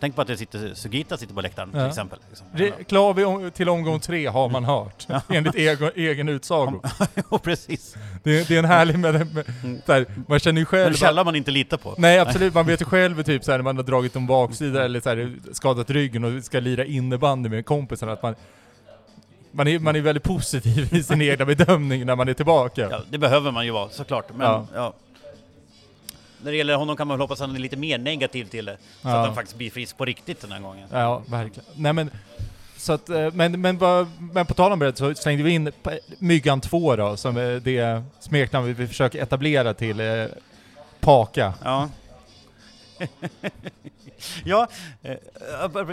[0.00, 1.78] Tänk på att det sitter, Sugita sitter på läktaren Ja.
[1.80, 2.18] till exempel.
[2.28, 2.46] Liksom.
[2.54, 6.80] Re- Klar vi om, till omgång tre har man hört, enligt egen, egen utsago.
[7.30, 7.96] Jo, precis.
[8.22, 9.80] Det, det är en härlig med, med Mm.
[9.86, 10.94] så här, man känner ju En själv...
[10.94, 11.94] källa man inte litar på.
[11.98, 14.84] Nej absolut, man vet ju själv typ så här, när man har dragit en baksida
[14.84, 18.34] eller så här, skadat ryggen och ska lira innebandy med kompisarna att man
[19.52, 22.88] man är, man är väldigt positiv i sin egna bedömning när man är tillbaka.
[22.90, 24.26] Ja, det behöver man ju vara såklart.
[24.34, 24.66] Men Ja.
[24.74, 24.92] ja.
[26.42, 28.64] När det gäller honom kan man väl hoppas att han är lite mer negativ till
[28.64, 28.76] det.
[29.02, 29.16] Så Ja.
[29.20, 30.88] att han faktiskt blir frisk på riktigt den här gången.
[30.92, 31.64] Ja, verkligen.
[31.74, 32.10] Nej men,
[32.76, 33.78] Så att, eh, men, men,
[34.32, 35.72] men på tal om bredd så slängde vi in
[36.18, 40.24] Myggan 2 då, som är det smeknamn vi försöker etablera till eh,
[41.00, 41.54] Paka.
[41.64, 41.88] Ja.
[44.44, 44.68] ja,
[45.02, 45.16] eh,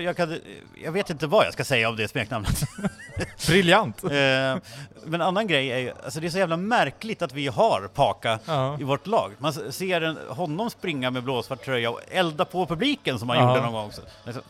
[0.03, 0.39] jag, kan,
[0.83, 2.61] jag vet inte vad jag ska säga om det smeknamnet.
[3.47, 4.03] Briljant!
[4.03, 7.47] Eh, Men en annan grej är ju, alltså det är så jävla märkligt att vi
[7.47, 8.77] har Paka Ja.
[8.79, 9.31] i vårt lag.
[9.37, 13.49] Man ser en, honom springa med blåsvart tröja och elda på publiken som han Ja.
[13.49, 13.91] gjorde någon gång.
[13.91, 14.41] Så, alltså,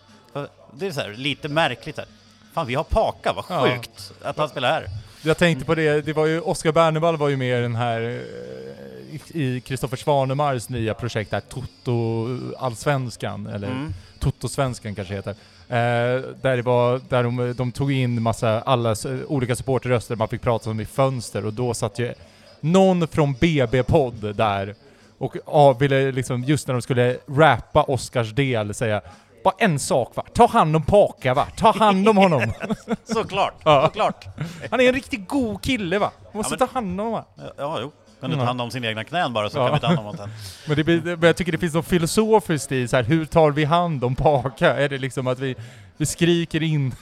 [0.74, 2.06] det är så här, lite märkligt här.
[2.54, 4.86] Fan, vi har Paka, vad sjukt att han spelar här.
[5.22, 8.02] Jag tänkte på det, det var ju, Oskar Bernevall var ju med i den här,
[8.02, 8.93] eh,
[9.34, 13.94] i- Kristoffer Svanemars nya projekt där, Toto-allsvenskan, eller Mm.
[14.20, 15.32] Toto-svenskan kanske heter.
[15.70, 18.96] Eh, där det var, där de, de tog in massa, alla
[19.28, 22.14] olika supporterröster man fick prata om i fönster och då satt ju
[22.60, 24.76] någon från BB-podd där
[25.18, 29.02] och ja, ville liksom, just när de skulle rappa Oscars del säga
[29.44, 32.54] bara en sak va, ta hand om Paka va, ta hand om honom.
[33.04, 33.86] Såklart, Ja.
[33.86, 34.26] såklart.
[34.72, 37.46] Han är en riktigt god kille va, måste Ja, men- ta hand om honom va.
[37.58, 37.92] Ja, jo.
[38.24, 38.48] Kan du ta Ja.
[38.48, 39.66] hand om sina egna knän bara så Ja.
[39.66, 40.30] kan vi ta hand om honom.
[40.68, 43.64] Men, det, men jag tycker det finns något filosofiskt i så här, hur tar vi
[43.66, 44.76] hand om Paka?
[44.76, 45.56] Är det liksom att vi,
[45.98, 46.96] vi skriker in?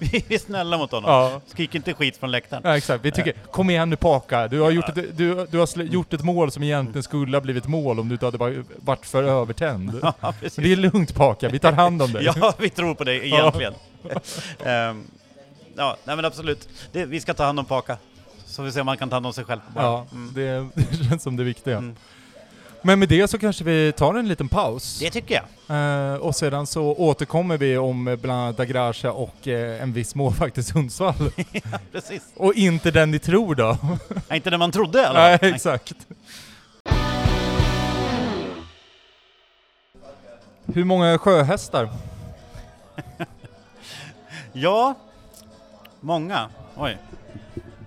[0.00, 1.10] Vi är snälla mot honom.
[1.10, 1.40] ja.
[1.46, 2.62] Skrik inte skit från läktaren.
[2.66, 5.82] Ja exakt, vi tycker kom igen nu Paka, du har, gjort ett, du, du har
[5.82, 8.38] gjort ett mål som egentligen skulle ha blivit mål om du inte hade
[8.80, 9.98] varit för övertänd.
[10.02, 12.24] Ja, Men det är lugnt Paka, vi tar hand om dig.
[12.40, 13.74] Ja, vi tror på dig egentligen.
[14.64, 15.04] Ehm,
[15.76, 16.68] ja, nej men absolut.
[16.92, 17.96] Det, vi ska ta hand om Paka.
[18.48, 19.60] Så vi ser om man kan ta hand om sig själv.
[19.74, 19.84] bara.
[19.84, 20.32] Ja, Mm.
[20.34, 21.76] det, det känns som det viktiga.
[21.76, 21.96] Mm.
[22.82, 24.98] Men med det så kanske vi tar en liten paus.
[25.00, 25.34] Det tycker
[25.66, 25.76] jag.
[26.12, 30.14] Eh, och sedan så återkommer vi om eh, bland annat Dagrasha och eh, en viss
[30.14, 31.14] målvakt i Sundsvall.
[31.92, 32.22] Precis.
[32.36, 33.76] och inte den ni tror då.
[34.28, 35.20] Ja, inte det man trodde eller?
[35.20, 35.94] Nej, exakt.
[40.74, 41.88] Hur många sjöhästar?
[44.52, 44.94] Ja,
[46.00, 46.48] många.
[46.76, 46.98] Oj.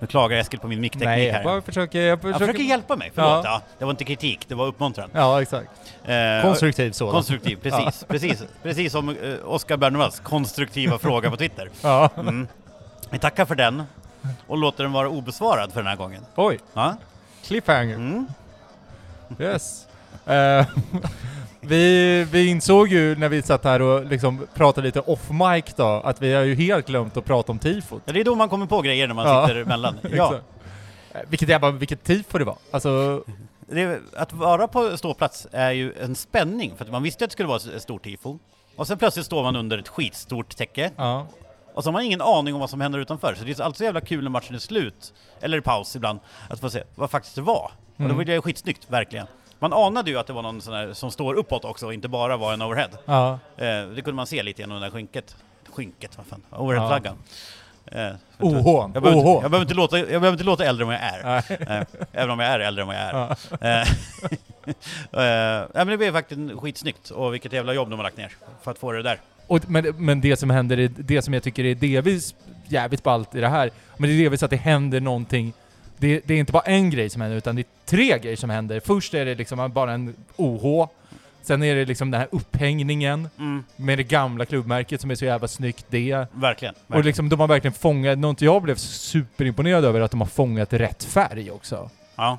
[0.01, 1.43] Nu klagar Eskil på min mickteknik Nej, här.
[1.43, 1.99] jag försöker...
[2.01, 2.39] Jag Jag försöker...
[2.39, 3.29] försöker hjälpa mig, förlåt.
[3.29, 3.41] Ja.
[3.43, 3.61] Ja.
[3.79, 5.09] det var inte kritik, det var uppmuntran.
[5.13, 5.69] Ja, exakt.
[6.05, 7.11] Eh, Konstruktiv sådan.
[7.13, 8.05] Konstruktiv, precis.
[8.07, 8.43] precis.
[8.63, 11.69] Precis som eh, Oskar Bernevalls konstruktiva fråga på Twitter.
[11.81, 12.09] Ja.
[12.17, 12.47] Mm.
[13.09, 13.83] Vi tackar för den
[14.47, 16.25] och låter den vara obesvarad för den här gången.
[16.35, 16.95] Oj, Ja?
[17.45, 17.95] cliffhanger.
[17.95, 18.27] Mm.
[19.39, 19.87] Yes.
[20.25, 20.65] Eh,
[21.61, 25.83] vi, vi insåg ju när vi satt här och liksom pratade lite off mic då,
[25.85, 28.01] att vi har ju helt glömt att prata om tifot.
[28.05, 29.47] Ja, Det är då man kommer på grejer när man Ja.
[29.47, 29.95] sitter emellan.
[30.11, 30.33] Ja.
[31.13, 32.57] Eh, Vilket jävla, vilket tifo det var.
[32.71, 33.23] Alltså,
[33.67, 37.33] Det, att vara på ståplats är ju en spänning, för att man visste att det
[37.33, 38.39] skulle vara ett stort tifo.
[38.75, 41.27] Och sen plötsligt står man under ett skitstort täcke, ja.
[41.73, 43.35] och så har man ingen aning om vad som händer utanför.
[43.37, 46.19] Så det är alltid så jävla kul när matchen är slut, eller i paus ibland,
[46.49, 47.71] att få se vad faktiskt det var.
[47.93, 48.11] Och Mm.
[48.11, 49.27] då var det ju skitsnyggt, verkligen.
[49.61, 52.07] Man anade ju att det var någon sån här som står uppåt också, och inte
[52.07, 52.89] bara var en overhead.
[53.05, 53.39] Ja.
[53.57, 55.35] Eh, det kunde man se lite genom det där skynket.
[55.69, 56.41] Skynket, vad fan?
[56.49, 57.17] Overheadflaggan.
[57.85, 58.89] Eh, OH.
[58.93, 61.03] jag, behöver inte, jag, behöver inte låta, jag behöver inte låta äldre än vad jag
[61.03, 61.79] är.
[61.79, 63.13] Eh, även om jag är äldre än vad jag är.
[63.13, 63.35] Ja.
[63.67, 63.81] Eh,
[65.61, 68.71] eh, men det blev faktiskt skitsnyggt, och vilket jävla jobb de har lagt ner för
[68.71, 69.19] att få det där.
[69.47, 72.35] Och, men, men det som händer, är, det som jag tycker är delvis
[72.67, 75.53] jävligt ballt i det här, men det är delvis att det händer någonting
[76.01, 78.49] det, det är inte bara en grej som händer, utan det är tre grejer som
[78.49, 78.79] händer.
[78.79, 80.87] Först är det liksom bara en OH,
[81.41, 85.25] sen är det liksom den här upphängningen Mm, med det gamla klubbmärket som är så
[85.25, 86.27] jävla snyggt det.
[86.33, 86.73] verkligen.
[86.75, 87.05] Och verkligen.
[87.05, 91.03] liksom de har verkligen fångat, något jag blev superimponerad över, att de har fångat rätt
[91.03, 91.89] färg också.
[92.15, 92.37] ja.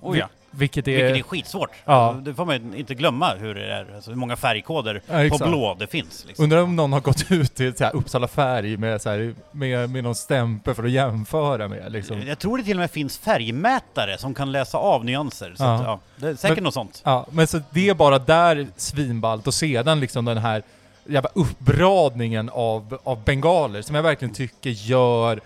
[0.00, 0.28] Oh, ja.
[0.50, 0.92] Vilket är...
[1.04, 1.70] Vilket är skitsvårt.
[1.84, 2.16] Ja.
[2.22, 5.76] Det får man inte glömma hur det är, alltså hur många färgkoder Ja, på blå
[5.78, 6.24] det finns.
[6.26, 6.42] Liksom.
[6.44, 9.90] Undrar om någon har gått ut till så här Uppsala färg med, så här, med,
[9.90, 12.22] med någon stämpel för att jämföra med liksom.
[12.26, 15.54] Jag tror det till och med finns färgmätare som kan läsa av nyanser.
[15.56, 15.74] Så Ja.
[15.74, 17.02] Att, ja, det är säkert Men- något sånt.
[17.04, 20.62] Ja, men så det är bara där svinballt och sedan liksom den här
[21.06, 25.40] jävla uppradningen av, av bengaler som jag verkligen tycker gör...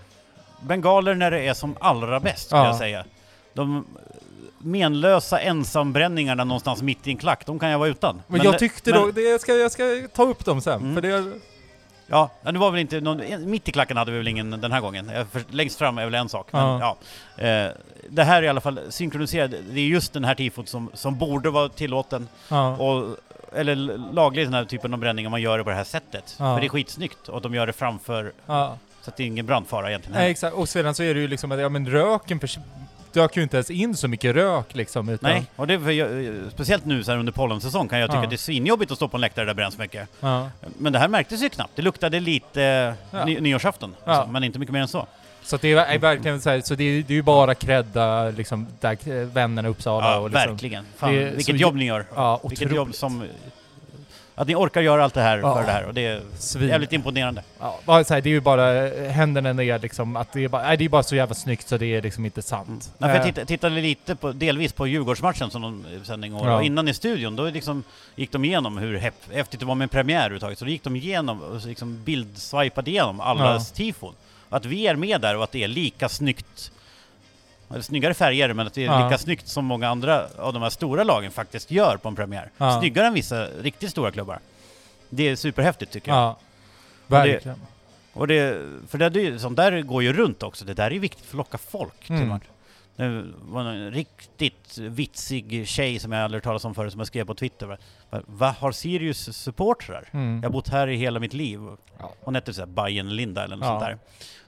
[0.61, 2.67] Bengaler när det är som allra bäst, skulle Ja.
[2.67, 3.05] jag säga.
[3.53, 3.85] De
[4.65, 8.21] menlösa ensambränningarna någonstans mitt i en klack, de kan jag vara utan.
[8.27, 10.79] Men, jag det- tyckte men- då, det, jag, ska, jag ska ta upp dem sen,
[10.81, 10.93] Mm.
[10.95, 11.39] för det...
[12.07, 14.71] Ja, ja, det var väl inte någon, mitt i klacken hade vi väl ingen den
[14.71, 15.09] här gången.
[15.09, 16.47] Eh, Längst fram är väl en sak.
[16.51, 16.97] Men, ja.
[17.37, 17.67] Eh,
[18.09, 19.51] det här är i alla fall synkroniserat.
[19.69, 22.27] Det är just den här tifot som, som borde vara tillåten.
[22.49, 22.77] Ja.
[22.77, 23.15] Och,
[23.55, 23.75] eller
[24.13, 26.35] laglig den här typen av bränning om man gör det på det här sättet.
[26.39, 26.55] Ja.
[26.55, 28.77] För det är skitsnyggt och de gör det framför, ja.
[29.01, 30.19] så att det är ingen brandfara egentligen.
[30.19, 30.55] Nej, exakt.
[30.55, 32.39] Och sedan så är det ju liksom att, ja men röken
[33.15, 35.31] dök ju inte ens in så mycket rök liksom, utan...
[35.31, 38.17] Nej, och det är för jag, speciellt nu så här under pollensäsong kan jag tycka
[38.17, 38.23] Ja.
[38.23, 40.09] att det är svinjobbigt att stå på en läktare där det bränns mycket.
[40.19, 40.49] Ja.
[40.77, 41.71] Men det här märktes ju knappt.
[41.75, 43.25] Det luktade lite Ja.
[43.25, 44.11] ny, nyårsafton, Ja.
[44.11, 45.07] alltså, men inte mycket mer än så.
[45.43, 48.29] Så det är, är verkligen så här, så det är, det är ju bara credda
[48.29, 50.85] liksom, där, vännerna i Uppsala Ja, och liksom, verkligen.
[50.97, 52.05] Fan, vilket jobb ni gör.
[52.15, 52.75] Ja, Vilket otroligt.
[52.75, 53.23] jobb som
[54.37, 55.55] Att ni orkar göra allt det här Ja.
[55.55, 56.67] för det här och det är Svin.
[56.69, 57.43] jävligt imponerande.
[57.59, 60.77] Ja, så här, det är ju bara, händerna ner liksom, att det är bara, nej,
[60.77, 62.91] det är bara så jävla snyggt så det är liksom inte sant.
[62.97, 66.47] Ja, för jag Eh, tittade, lite på, delvis på Djurgårdsmatchen som de eh, sände igår,
[66.47, 66.55] Ja.
[66.55, 67.83] och innan i studion, då liksom
[68.15, 70.83] gick de igenom hur häf- häftigt det var med en premiär överhuvudtaget, så då gick
[70.83, 74.13] de igenom liksom bildswipade igenom allas tifon.
[74.49, 76.71] Att vi är med där och att det är lika snyggt,
[77.81, 79.05] snyggare färger, men att det är Ja.
[79.09, 82.51] lika snyggt som många andra av de här stora lagen faktiskt gör på en premiär.
[82.57, 82.79] Ja.
[82.79, 84.39] Snyggare än vissa riktigt stora klubbar.
[85.09, 86.17] Det är superhäftigt tycker jag.
[86.17, 86.37] Ja,
[87.07, 87.61] verkligen.
[88.13, 91.25] Och det, för det, det, sånt där går ju runt också, det där är viktigt
[91.25, 92.27] för att locka folk till Mm.
[92.29, 92.43] match.
[92.97, 97.25] Det var en riktigt vitsig tjej som jag aldrig talas om förut som jag skrev
[97.25, 97.65] på Twitter.
[97.65, 97.77] Va,
[98.09, 100.09] va, vad har Sirius supportrar?
[100.11, 100.35] Mm.
[100.35, 101.59] Jag har bott här i hela mitt liv.
[101.99, 102.13] Ja.
[102.21, 103.69] Hon hette såhär Bajen Linda eller något Ja.
[103.71, 103.97] sånt där.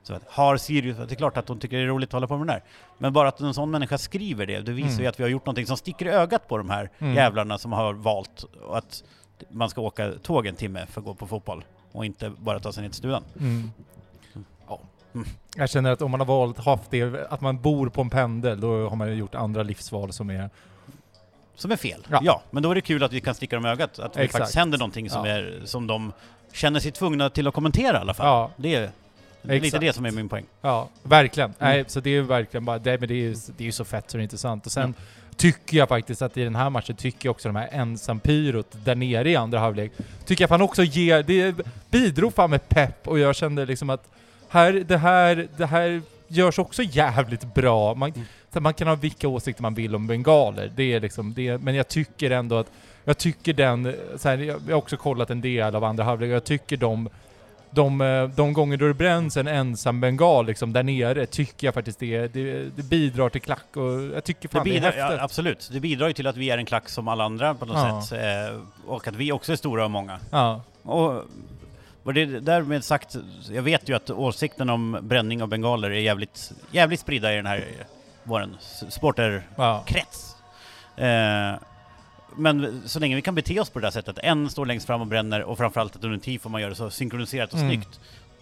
[0.08, 2.28] Så att, har Sirius, det är klart att hon tycker det är roligt att hålla
[2.28, 2.64] på med det där.
[2.98, 5.02] Men bara att en sån människa skriver det, det visar Mm.
[5.02, 7.16] ju att vi har gjort någonting som sticker i ögat på de här Mm.
[7.16, 9.04] jävlarna som har valt att
[9.50, 12.72] man ska åka tåg en timme för att gå på fotboll och inte bara ta
[12.72, 13.24] sig ner till stugan.
[13.40, 13.72] Mm.
[14.68, 14.80] Ja.
[15.14, 15.28] Mm.
[15.56, 18.60] Jag känner att om man har valt, haft det, att man bor på en pendel,
[18.62, 20.50] då har man ju gjort andra livsval som är...
[21.56, 22.08] Som är fel.
[22.10, 22.20] Ja.
[22.24, 22.42] Ja.
[22.52, 24.00] men då är det kul att vi kan sticka dem i ögat.
[24.00, 24.38] Att det Exakt.
[24.42, 25.32] faktiskt händer någonting som, Ja.
[25.32, 26.14] är, som de
[26.54, 28.26] känner sig tvungna till att kommentera i alla fall.
[28.28, 28.52] Ja.
[28.58, 28.92] Det är,
[29.50, 29.82] är lite Exakt.
[29.82, 30.46] det som är min poäng.
[30.62, 31.54] Ja, verkligen.
[31.60, 31.72] Mm.
[31.76, 33.86] Nej, så det är verkligen bara, det, men det är ju det är ju så
[33.86, 34.66] fett så det är intressant.
[34.66, 34.94] Och sen
[35.36, 38.96] tycker jag faktiskt att i den här matchen tycker jag också de här ensampyrot där
[38.96, 39.92] nere i andra halvlek,
[40.26, 41.56] tycker jag fan också ger, det
[41.90, 44.10] bidrog fan med pepp och jag kände liksom att
[44.50, 47.94] här, det här, det här görs också jävligt bra.
[47.96, 48.14] Man,
[48.52, 48.64] Mm.
[48.64, 51.88] man kan ha vilka åsikter man vill om bengaler, det är liksom det, men jag
[51.88, 52.72] tycker ändå att,
[53.04, 56.30] jag tycker den, så här, jag jag har också kollat en del av andra halvlek
[56.32, 57.10] jag tycker de
[57.72, 61.74] de, eh, de gånger då det bränns en ensam bengal liksom där nere tycker jag
[61.74, 64.98] faktiskt det, det, det bidrar till klack och jag tycker Det fan det, bidrar, är
[64.98, 65.22] ja, häftigt.
[65.24, 65.70] absolut.
[65.72, 68.02] Det bidrar ju till att vi är en klack som alla andra på något Ja.
[68.02, 68.52] sätt.
[68.52, 70.20] Eh, och att vi också är stora och många.
[70.32, 71.24] Ja, Och
[72.04, 73.16] vad det därmed sagt,
[73.52, 77.46] jag vet ju att åsikten om bränning av bengaler är jävligt, jävligt spridda i den
[77.46, 77.64] här
[78.24, 78.58] våren
[78.90, 80.36] supporterkrets.
[80.96, 81.56] ja, Eh,
[82.38, 85.02] men så länge vi kan bete oss på det där sättet, en står längst fram
[85.02, 87.70] och bränner och framförallt att under en tifo man gör det så synkroniserat och Mm.
[87.72, 88.00] snyggt.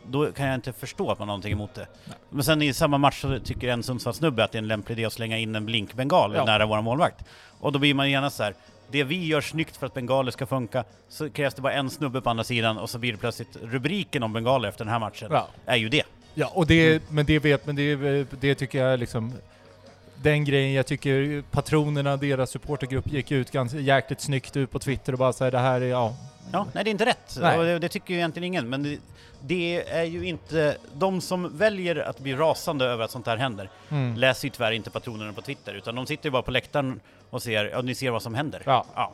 [0.08, 1.88] Då kan jag inte förstå att man har någonting emot det.
[2.29, 5.05] Men sen i samma match så tycker en Sundsvallssnubbe att det är en lämplig idé
[5.05, 6.45] att slänga in en blinkbengal Ja.
[6.45, 7.25] nära vår målvakt.
[7.60, 8.53] Och då blir man genast så här.
[8.91, 12.21] det vi gör snyggt för att bengaler ska funka, så krävs det bara en snubbe
[12.21, 15.27] på andra sidan och så blir det plötsligt rubriken om bengaler efter den här matchen.
[15.31, 15.47] ja.
[15.65, 16.03] Är ju det.
[16.34, 17.95] ja och det, men det vet, men det,
[18.41, 19.34] det tycker jag liksom
[20.21, 25.13] den grejen, jag tycker patronerna, deras supportergrupp gick ut ganska jäkligt snyggt ut på Twitter
[25.13, 26.15] och bara säger det här är, ja,
[26.51, 27.38] Ja, nej det är inte rätt.
[27.41, 27.58] Nej.
[27.58, 28.69] Det, det tycker ju egentligen ingen.
[28.69, 28.99] Men det,
[29.41, 30.78] det är ju inte...
[30.93, 34.15] De som väljer att bli rasande över att sånt här händer mm.
[34.15, 36.99] läser ju tyvärr inte patronerna på Twitter, utan de sitter ju bara på läktaren
[37.30, 38.62] och ser, ja ni ser vad som händer.
[38.65, 38.86] Ja.
[38.95, 39.13] ja.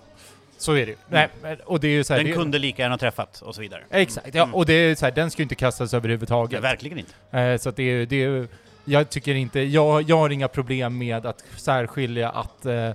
[0.58, 0.98] så är det ju.
[1.08, 3.62] Nej, men- och det är ju så här, Den kunde lika gärna träffat och så
[3.62, 3.82] vidare.
[3.90, 4.56] Exakt, ja, Mm.
[4.56, 6.64] och det är så här, den ska ju inte kastas Nej, överhuvudtaget.
[6.64, 7.40] verkligen inte.
[7.40, 8.48] Eh, så att det är, det är,
[8.86, 12.92] jag tycker inte, jag, jag har inga problem med att särskilja att eh,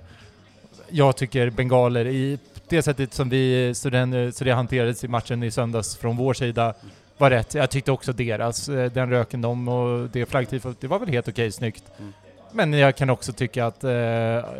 [0.89, 5.43] jag tycker bengaler i det sättet som vi, så, den, så det hanterades i matchen
[5.43, 6.73] i söndags från vår sida
[7.17, 7.53] var rätt.
[7.53, 11.27] Jag tyckte också deras, eh, den röken de och det flaggtifot, det var väl helt
[11.27, 11.83] okej snyggt.
[11.99, 12.13] Mm.
[12.51, 13.91] Men jag kan också tycka att, eh,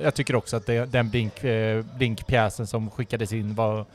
[0.04, 3.86] jag tycker också att det, den blink, eh, blinkpjäsen som skickades in var,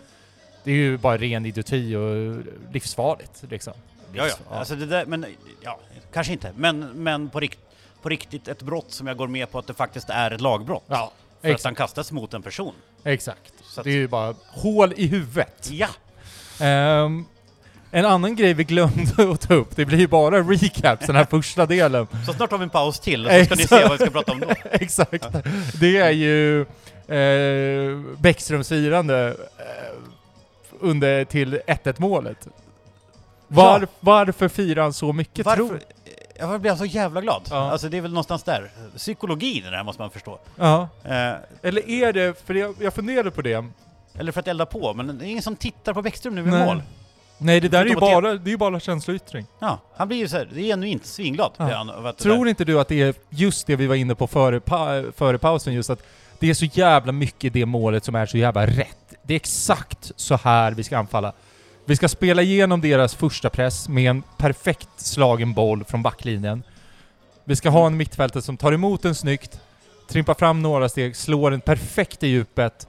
[0.64, 2.36] det är ju bara ren idioti och
[2.72, 3.72] livsfarligt liksom.
[4.14, 4.56] Ja, ja.
[4.58, 5.26] Alltså det där, men
[5.60, 5.80] ja,
[6.12, 6.52] kanske inte.
[6.56, 7.58] Men, men på, rikt,
[8.02, 10.84] på riktigt ett brott som jag går med på att det faktiskt är ett lagbrott.
[10.86, 11.64] ja för att exakt.
[11.64, 12.74] han kastas mot en person.
[13.04, 13.52] Exakt.
[13.64, 15.68] Så att- Det är ju bara hål i huvudet.
[15.70, 15.88] Ja!
[16.60, 17.24] Ehm,
[17.90, 21.24] en annan grej vi glömde att ta upp, det blir ju bara recaps den här
[21.30, 22.06] första delen.
[22.26, 24.32] Så snart har vi en paus till, så ska ni se vad vi ska prata
[24.32, 24.48] om då.
[24.70, 25.26] Exakt.
[25.80, 26.60] Det är ju
[27.08, 29.98] eh, Bäckströms firande eh,
[30.80, 32.46] under till 1-1 målet.
[33.54, 33.86] Var.
[34.00, 35.68] Varför firar han så mycket Varför?
[35.68, 35.78] tro?
[36.38, 37.42] Jag blir så jävla glad.
[37.50, 37.70] Ja.
[37.70, 38.70] Alltså det är väl någonstans där.
[38.96, 40.38] Psykologin i det här måste man förstå.
[40.56, 40.88] Ja.
[41.04, 43.64] Eh, Eller är det, för jag, jag funderade på det.
[44.18, 46.66] eller för att elda på, men det är ingen som tittar på Bäckström nu Nej.
[46.66, 46.82] mål.
[47.38, 49.46] Nej det där är ju bara, det är bara känsloyttring.
[49.58, 51.52] Ja, han blir ju såhär, det är genuint svinglad.
[51.56, 51.64] Ja.
[51.64, 55.02] han Tror inte du att det är just det vi var inne på före, pa
[55.16, 56.02] före pausen, just att
[56.38, 59.14] det är så jävla mycket i det målet som är så jävla rätt.
[59.22, 61.32] Det är exakt så här vi ska anfalla.
[61.84, 66.62] Vi ska spela igenom deras första press med en perfekt slagen boll från backlinjen.
[67.44, 69.60] Vi ska ha en mittfältare som tar emot den snyggt,
[70.08, 72.88] trimpar fram några steg, slår den perfekt i djupet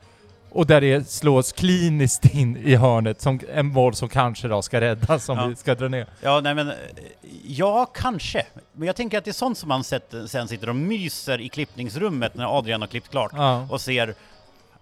[0.50, 4.82] och där det slås kliniskt in i hörnet som en boll som kanske då ska
[4.82, 5.46] räddas om Ja.
[5.48, 6.08] vi ska dra ner.
[6.22, 6.68] Ja, nej men...
[6.70, 6.76] eh,
[7.46, 8.46] Ja, kanske.
[8.74, 11.50] Men jag tänker att det är sånt som man sett, sen sitter och myser i
[11.50, 13.68] klippningsrummet när Adrian har klippt klart Ja.
[13.72, 14.16] och ser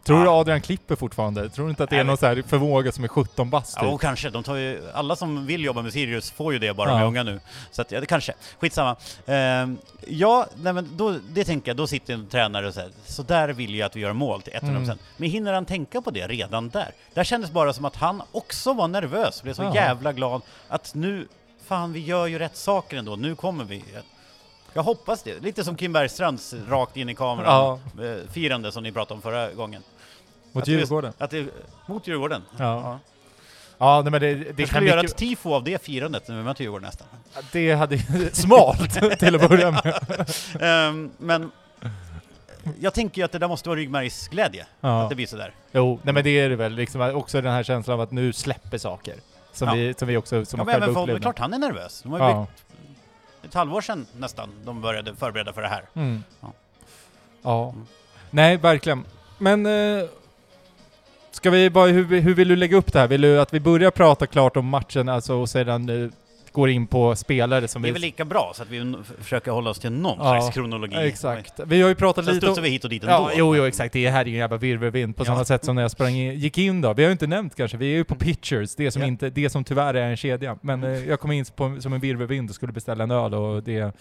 [0.04, 0.30] Tror du.
[0.30, 1.50] Adrian klipper fortfarande?
[1.50, 3.74] Tror du inte att det är någon så här förmåga som är 17 bast?
[3.76, 3.92] Ja, typ?
[3.94, 4.30] och kanske.
[4.30, 6.98] De tar ju, alla som vill jobba med Sirius får ju det bara Ja.
[6.98, 7.40] med unga nu.
[7.72, 8.34] Så att, ja, det kanske.
[8.60, 8.96] Skitsamma.
[9.26, 9.78] Ehm,
[10.08, 13.50] ja, nej men då, det tänker jag, då sitter en tränare och säger så där
[13.50, 14.68] vill jag att vi gör mål till 100%.
[14.68, 14.98] Mm.
[15.18, 16.92] Men hinner han tänka på det redan där?
[17.14, 19.76] Där kändes bara som att han också var nervös, blev så Jaha.
[19.76, 21.28] jävla glad att nu,
[21.68, 23.84] fan vi gör ju rätt saker ändå, nu kommer vi.
[24.74, 25.40] Jag hoppas det.
[25.40, 29.52] Lite som Kim Bergstrands rakt in i kameran eh, firande som ni pratade om förra
[29.52, 29.84] gången.
[30.52, 31.14] Mot Att det- Djurgården?
[31.18, 31.46] Att det,
[31.86, 32.42] mot Djurgården.
[32.58, 33.00] Ja.
[33.78, 36.28] Ja, nej, men det, det Det kan skulle göra mycket, ett tifo av det firandet
[36.28, 37.08] när vi möter Djurgården nästan.
[37.52, 37.98] Det hade...
[38.34, 40.00] smart till att börja med.
[40.60, 41.52] Ehm, men
[42.80, 45.04] jag tänker ju att det där måste vara ryggmärgsglädje, Ja.
[45.04, 45.54] att det blir sådär.
[45.72, 46.74] Jo, nej men det är det väl.
[46.74, 49.16] Liksom, också den här känslan av att nu släpper saker.
[49.54, 49.74] Som, Ja.
[49.74, 52.02] vi, som vi också som Ja, men även folk, det är klart han är nervös.
[52.04, 52.40] De har ju Ja.
[52.40, 52.71] byggt
[53.44, 55.84] ett halvår sedan nästan de började förbereda för det här.
[55.94, 56.24] Mm.
[56.42, 56.54] Ja.
[57.42, 57.70] Ja.
[57.70, 57.86] Mm.
[58.30, 59.06] Nej, verkligen.
[59.38, 59.66] Men...
[59.66, 60.06] Eh,
[61.32, 61.88] ska vi bara...
[61.88, 63.08] Hur, hur vill du lägga upp det här?
[63.08, 66.10] Vill du att vi börjar prata klart om matchen alltså, och sedan eh,
[66.52, 67.94] går in på spelare som Det är vi...
[67.94, 70.96] väl lika bra, så att vi försöker hålla oss till någon Ja, slags kronologi.
[70.98, 71.54] Exakt.
[71.66, 73.14] Vi har ju pratat Sen lite studsar vi hit och dit ändå.
[73.14, 73.94] Ja, jo, jo, exakt.
[73.94, 75.26] Det här är ju en jävla virvelvind på Ja.
[75.26, 76.94] samma sätt som när jag sprang in, gick in då.
[76.94, 79.08] Vi har ju inte nämnt kanske, vi är ju på Pitchers, det som, Ja.
[79.08, 80.58] inte, det som tyvärr är en kedja.
[80.62, 83.64] Men eh, jag kom in på, som en virvelvind och skulle beställa en öl och
[83.64, 83.96] det,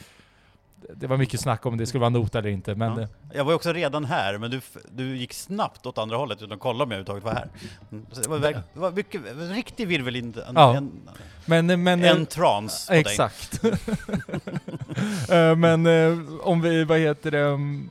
[0.96, 2.74] det var mycket snack om det skulle vara nota eller inte.
[2.74, 3.06] Men Ja.
[3.34, 4.60] Jag var ju också redan här, men du,
[4.92, 7.48] du gick snabbt åt andra hållet utan att kolla om jag överhuvudtaget var här.
[7.92, 8.06] Mm.
[8.12, 9.20] Så det, var verk, det var mycket,
[9.50, 10.76] riktig virvelvind, en, Ja.
[10.76, 10.92] en,
[11.46, 12.94] men, men eh, en trans på.
[12.94, 13.60] Exakt.
[15.30, 17.88] Eh, Men eh, om vi, vad heter det, mm,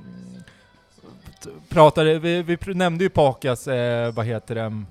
[1.70, 3.68] pratade, vi, vi nämnde ju Pakas,
[4.14, 4.86] vad heter det, mm,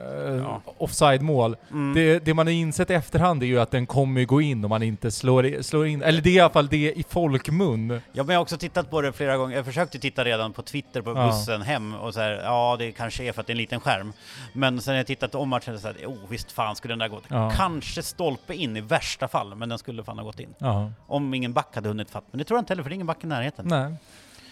[0.00, 0.62] eh, Ja.
[0.78, 1.56] offside-mål.
[1.70, 1.94] Mm.
[1.94, 4.68] Det, det man har insett i efterhand är ju att den kommer gå in om
[4.68, 7.90] man inte slår, slår in, eller det är i alla fall det i folkmun.
[8.12, 9.56] Ja, men jag har också tittat på det flera gånger.
[9.56, 11.26] Jag försökte titta redan på Twitter på Ja.
[11.26, 13.80] bussen hem och så här, ja det kanske är för att det är en liten
[13.80, 14.12] skärm.
[14.52, 16.98] Men sen har jag tittat om matchen och så här, oh visst fan skulle den
[16.98, 17.24] där gått.
[17.28, 17.50] Ja.
[17.56, 20.54] Kanske stolpe in i värsta fall, men den skulle fan ha gått in.
[20.58, 20.90] Ja.
[21.06, 22.24] Om ingen back hade hunnit fatt.
[22.30, 23.66] Men det tror jag inte heller, för det är ingen back i närheten.
[23.68, 23.94] Nej.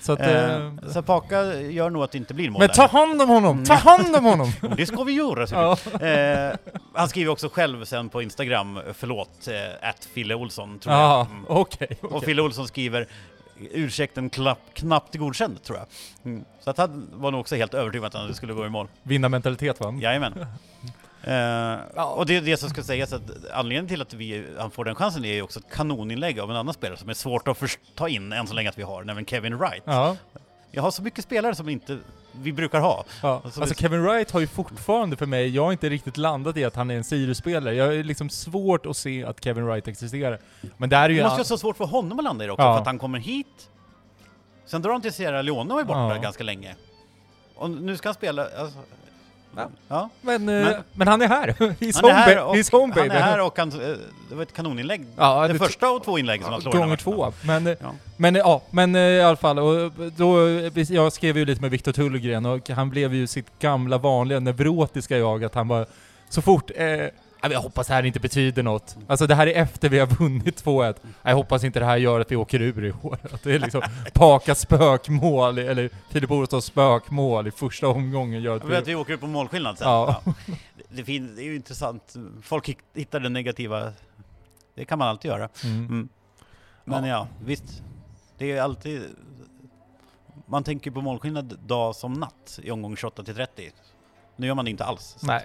[0.04, 2.74] Så att, Eh, eh, så Paka gör nog att det inte blir mål men där.
[2.74, 3.64] ta hand om honom!
[3.64, 4.52] Ta hand om honom!
[4.62, 5.46] Och Det ska vi göra!
[5.50, 6.06] Ja.
[6.06, 6.56] eh,
[6.94, 11.26] han skriver också själv sen på Instagram, förlåt, eh, att Fille Olsson tror Ja, jag.
[11.30, 11.44] Mm.
[11.48, 11.88] okej.
[12.02, 12.26] Och okej.
[12.26, 13.06] Fille Olsson skriver
[13.72, 15.86] ursäkten klapp, knappt godkänd, tror jag.
[16.32, 16.44] Mm.
[16.60, 18.88] Så att han var nog också helt övertygad att han skulle gå i mål.
[19.02, 19.94] Vinnarmentalitet va?
[20.00, 20.32] Jajamän.
[21.26, 23.22] Eh, och det är det som ska sägas att
[23.52, 26.56] anledningen till att vi, han får den chansen är ju också ett kanoninlägg av en
[26.56, 29.04] annan spelare som är svårt att först- ta in än så länge att vi har,
[29.04, 29.82] nämligen Kevin Wright.
[29.84, 30.16] Ja.
[30.70, 31.98] Jag har så mycket spelare som inte
[32.32, 33.04] vi brukar ha.
[33.22, 36.56] Ja, alltså vi- Kevin Wright har ju fortfarande för mig, jag har inte riktigt landat
[36.56, 37.74] i att han är en Sirius-spelare.
[37.74, 40.38] Jag är liksom svårt att se att Kevin Wright existerar.
[40.76, 41.16] Men där är ju...
[41.16, 42.74] Det måste ju vara så svårt för honom att landa i det också, Ja.
[42.74, 43.70] för att han kommer hit,
[44.66, 46.20] sen drar han till Sierra Leone och är borta Ja.
[46.22, 46.74] ganska länge.
[47.54, 48.78] Och nu ska han spela, alltså,
[49.56, 49.68] Ja.
[49.88, 50.08] ja.
[50.20, 51.48] men, men, Men- men han är här!
[51.80, 53.96] He's Han är här och, He's home han är här och han, eh,
[54.28, 55.06] det var ett kanoninlägg.
[55.16, 57.32] ja, det första och två inlägg som han slår Gånger två.
[57.44, 57.94] Men, eh, Ja.
[58.16, 59.58] men eh, ja, men eh, i alla fall.
[59.58, 60.38] Och då,
[60.88, 65.18] jag skrev ju lite med Viktor Tullgren och han blev ju sitt gamla vanliga neurotiska
[65.18, 65.86] jag, att han var
[66.28, 66.86] så fort eh,
[67.52, 68.96] jag hoppas det här inte betyder något.
[69.06, 70.96] Alltså det här är efter vi har vunnit 2-1.
[71.22, 73.18] Jag hoppas inte det här gör att vi åker ur i år.
[73.32, 73.82] Att det är liksom
[74.14, 78.92] Paka spökmål, eller Filip Orostad spökmål i första omgången gör att vet att vi...
[78.92, 79.88] vi åker upp på målskillnad sen.
[79.88, 80.22] Ja.
[80.24, 80.32] Ja.
[80.88, 82.14] Det, det, är ju intressant.
[82.42, 83.92] Folk hitt- hittar det negativa.
[84.74, 85.48] Det kan man alltid göra.
[85.64, 85.86] Mm.
[85.86, 86.08] Mm.
[86.84, 87.28] Men ja.
[87.44, 87.82] visst.
[88.38, 89.02] Det är alltid...
[90.46, 93.70] Man tänker på målskillnad dag som natt i omgång 28 till 30.
[94.36, 95.16] Nu gör man det inte alls.
[95.22, 95.44] Nej,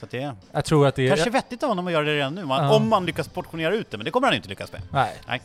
[0.00, 1.08] så det är jag tror att det är...
[1.08, 2.44] kanske vettigt av honom att göra det redan nu.
[2.44, 2.74] Man, Ja.
[2.76, 4.82] Om man lyckas portionera ut det, men det kommer han inte lyckas med.
[4.92, 5.12] Nej.
[5.28, 5.42] Nej.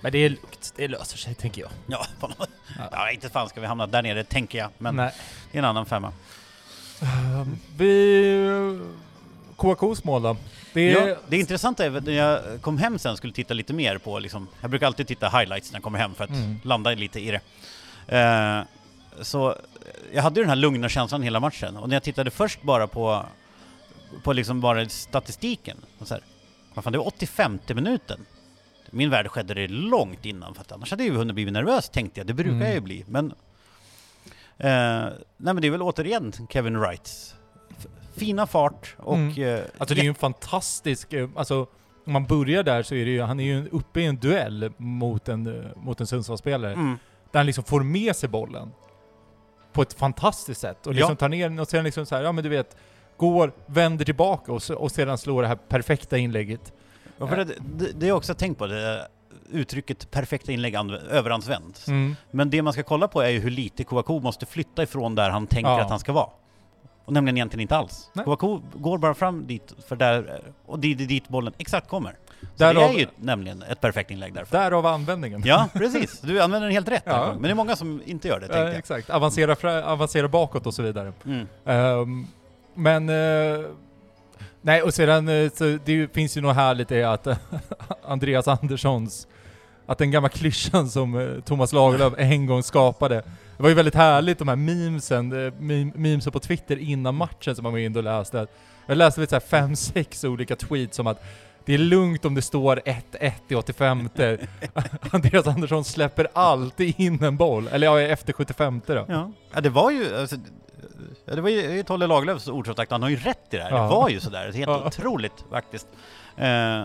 [0.00, 1.70] Men det är lugnt, det löser sig tänker jag.
[1.86, 2.48] Ja, något-
[2.92, 3.10] Ja.
[3.10, 4.68] inte fan ska vi hamna där nere, tänker jag.
[4.78, 5.12] Men Nej.
[5.52, 6.12] det är en annan femma.
[7.76, 8.80] Vi...
[9.56, 10.36] KKs mål då?
[10.72, 11.08] Det är...
[11.08, 14.18] Ja, det intressanta är att när jag kom hem sen skulle titta lite mer på
[14.18, 16.60] liksom, jag brukar alltid titta highlights när jag kommer hem för att Mm.
[16.64, 17.40] landa lite i det.
[18.18, 18.62] Eh,
[19.22, 19.54] så
[20.12, 22.86] jag hade ju den här lugna känslan hela matchen och när jag tittade först bara
[22.86, 23.26] på,
[24.24, 26.22] på liksom bara statistiken, och så här,
[26.74, 28.26] vad fan det var 85 minuten.
[28.90, 31.88] Min värld skedde det långt innan för att annars hade jag ju hunnit bli nervös
[31.88, 32.62] tänkte jag, det brukar Mm.
[32.66, 33.04] jag ju bli.
[33.08, 33.26] Men,
[34.58, 35.04] eh,
[35.36, 37.34] nej men det är väl återigen Kevin Wrights
[38.16, 39.16] fina fart och...
[39.16, 39.42] Mm.
[39.42, 41.66] eh, Alltså det är ju en fantastisk, eh, alltså
[42.06, 44.72] om man börjar där så är det ju, han är ju uppe i en duell
[44.76, 46.72] mot en, eh, mot en Sundsvallsspelare.
[46.72, 46.98] mm.
[47.32, 48.72] Där han liksom får med sig bollen.
[49.72, 50.86] På ett fantastiskt sätt.
[50.86, 51.16] Och liksom Ja.
[51.16, 52.76] tar ner den och sen liksom så här, ja men du vet,
[53.18, 56.72] går, vänder tillbaka och, och sedan slår det här perfekta inlägget.
[57.18, 58.66] Ja, för det, det, det har jag också tänkt på.
[58.66, 59.08] Det,
[59.50, 61.88] uttrycket perfekta inlägg anv- överanvänds.
[61.88, 62.16] Mm.
[62.30, 65.30] Men det man ska kolla på är ju hur lite Kouakou måste flytta ifrån där
[65.30, 65.80] han tänker Ja.
[65.80, 66.28] att han ska vara.
[67.04, 68.10] Och nämligen egentligen inte alls.
[68.12, 68.24] Nej.
[68.24, 72.10] Kouakou går bara fram dit, för där, och det är dit bollen exakt kommer.
[72.40, 74.58] Så det Därav- är ju nämligen ett perfekt inlägg därför.
[74.58, 75.42] Därav användningen.
[75.44, 76.20] Ja, precis.
[76.20, 77.02] Du använder den helt rätt.
[77.06, 77.32] Ja.
[77.32, 78.78] Men det är många som inte gör det, Ja, tänkte jag.
[78.78, 79.10] exakt.
[79.10, 81.12] Avancera, fra, avancera bakåt och så vidare.
[81.26, 81.46] Mm.
[81.64, 82.26] Ehm,
[82.78, 83.08] men...
[83.08, 83.66] eh,
[84.62, 87.26] nej, och sedan eh, så det finns ju något härligt i att
[88.04, 89.26] Andreas Anderssons...
[89.86, 93.14] Att den gamla klyschan som eh, Thomas Lagerlöf en gång skapade.
[93.56, 97.54] Det var ju väldigt härligt de här memesen, eh, mem memesen på Twitter innan matchen
[97.54, 98.46] som man var inne och läste.
[98.86, 101.24] Jag läste lite så fem, sex olika tweets som att
[101.64, 104.08] det är lugnt om det står 1-1 i 85
[105.10, 107.68] Andreas Andersson släpper alltid in en boll.
[107.68, 109.04] Eller ja, efter 75 då.
[109.08, 109.32] Ja.
[109.54, 110.16] ja, det var ju...
[110.16, 110.36] Alltså,
[111.24, 113.62] ja, det var ju Tolle Lagerlöfs ord som sagt, han har ju rätt i det
[113.62, 113.70] här.
[113.70, 113.82] Ja.
[113.82, 114.84] Det var ju sådär, helt Ja.
[114.86, 115.86] otroligt faktiskt.
[116.36, 116.84] Eh,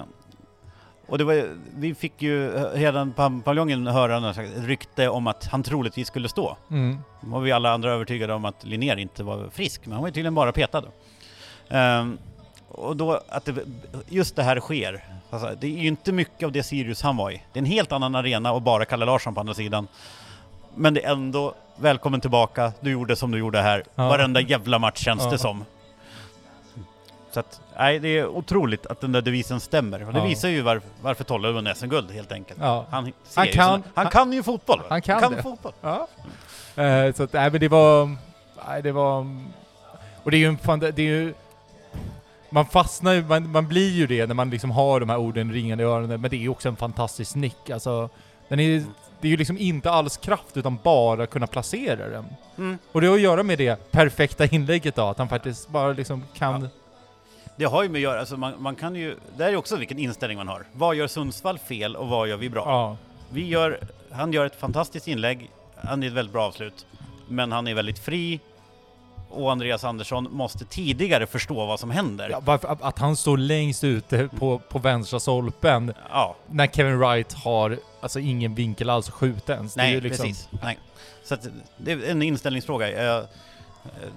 [1.08, 5.46] och det var vi fick ju eh, redan på paviljongen höra slags rykte om att
[5.48, 6.58] han troligtvis skulle stå.
[6.72, 6.98] Mm.
[7.22, 10.14] Var vi alla andra övertygade om att Linnér inte var frisk, men han var ju
[10.14, 10.84] tydligen bara petad.
[11.70, 12.18] Ehm,
[12.68, 13.56] och då att det,
[14.10, 17.32] just det här sker, alltså, det är ju inte mycket av det Sirius han var
[17.32, 17.42] i.
[17.54, 19.88] Det är en helt annan arena och bara Kalle Larsson på andra sidan.
[20.76, 23.84] Men det är ändå, välkommen tillbaka, du gjorde som du gjorde här.
[23.96, 24.08] Ja.
[24.10, 25.30] Varenda jävla match känns Ja.
[25.30, 25.66] det som.
[27.32, 30.08] Så att, nej, det är otroligt att den där devisen stämmer.
[30.08, 30.26] Och det Ja.
[30.26, 32.60] visar ju var, varför Tolle vann SM-guld helt enkelt.
[32.62, 32.86] Ja.
[32.90, 34.82] Han, Han kan- han han- kan ju fotboll.
[34.90, 35.42] han kan det.
[35.44, 35.74] fotboll.
[35.82, 36.08] Ja.
[36.84, 38.16] Eh, så att, nej men det var...
[38.68, 39.28] Nej det var...
[40.24, 41.34] Och det är ju en fan, det är ju...
[42.50, 45.52] Man fastnar ju, man, man blir ju det när man liksom har de här orden
[45.54, 47.70] ringande i öronen, men det är ju också en fantastisk nick.
[47.70, 48.10] Alltså,
[48.48, 48.84] den är,
[49.24, 52.26] det är ju liksom inte alls kraft, utan bara kunna placera den.
[52.58, 52.78] Mm.
[52.92, 56.24] Och det har att göra med det perfekta inlägget då, att han faktiskt bara liksom
[56.34, 56.70] kan...
[57.56, 59.76] Det har ju med att göra, alltså man, man kan ju, det är ju också
[59.76, 60.66] vilken inställning man har.
[60.74, 62.64] Vad gör Sundsvall fel och vad gör vi bra?
[62.66, 62.98] Ja.
[63.30, 63.80] Vi gör,
[64.12, 66.86] han gör ett fantastiskt inlägg, han är ett väldigt bra avslut,
[67.28, 68.40] men han är väldigt fri
[69.34, 72.30] och Andreas Andersson måste tidigare förstå vad som händer.
[72.46, 77.80] ja att- han står längst ute på, på vänstra stolpen, Ja, när Kevin Wright har
[78.02, 79.76] alltså ingen vinkel alls att skjuta ens.
[79.76, 80.50] nej liksom, precis.
[80.64, 80.78] Nej.
[81.24, 83.18] Så att det är en inställningsfråga.
[83.18, 83.24] Eh,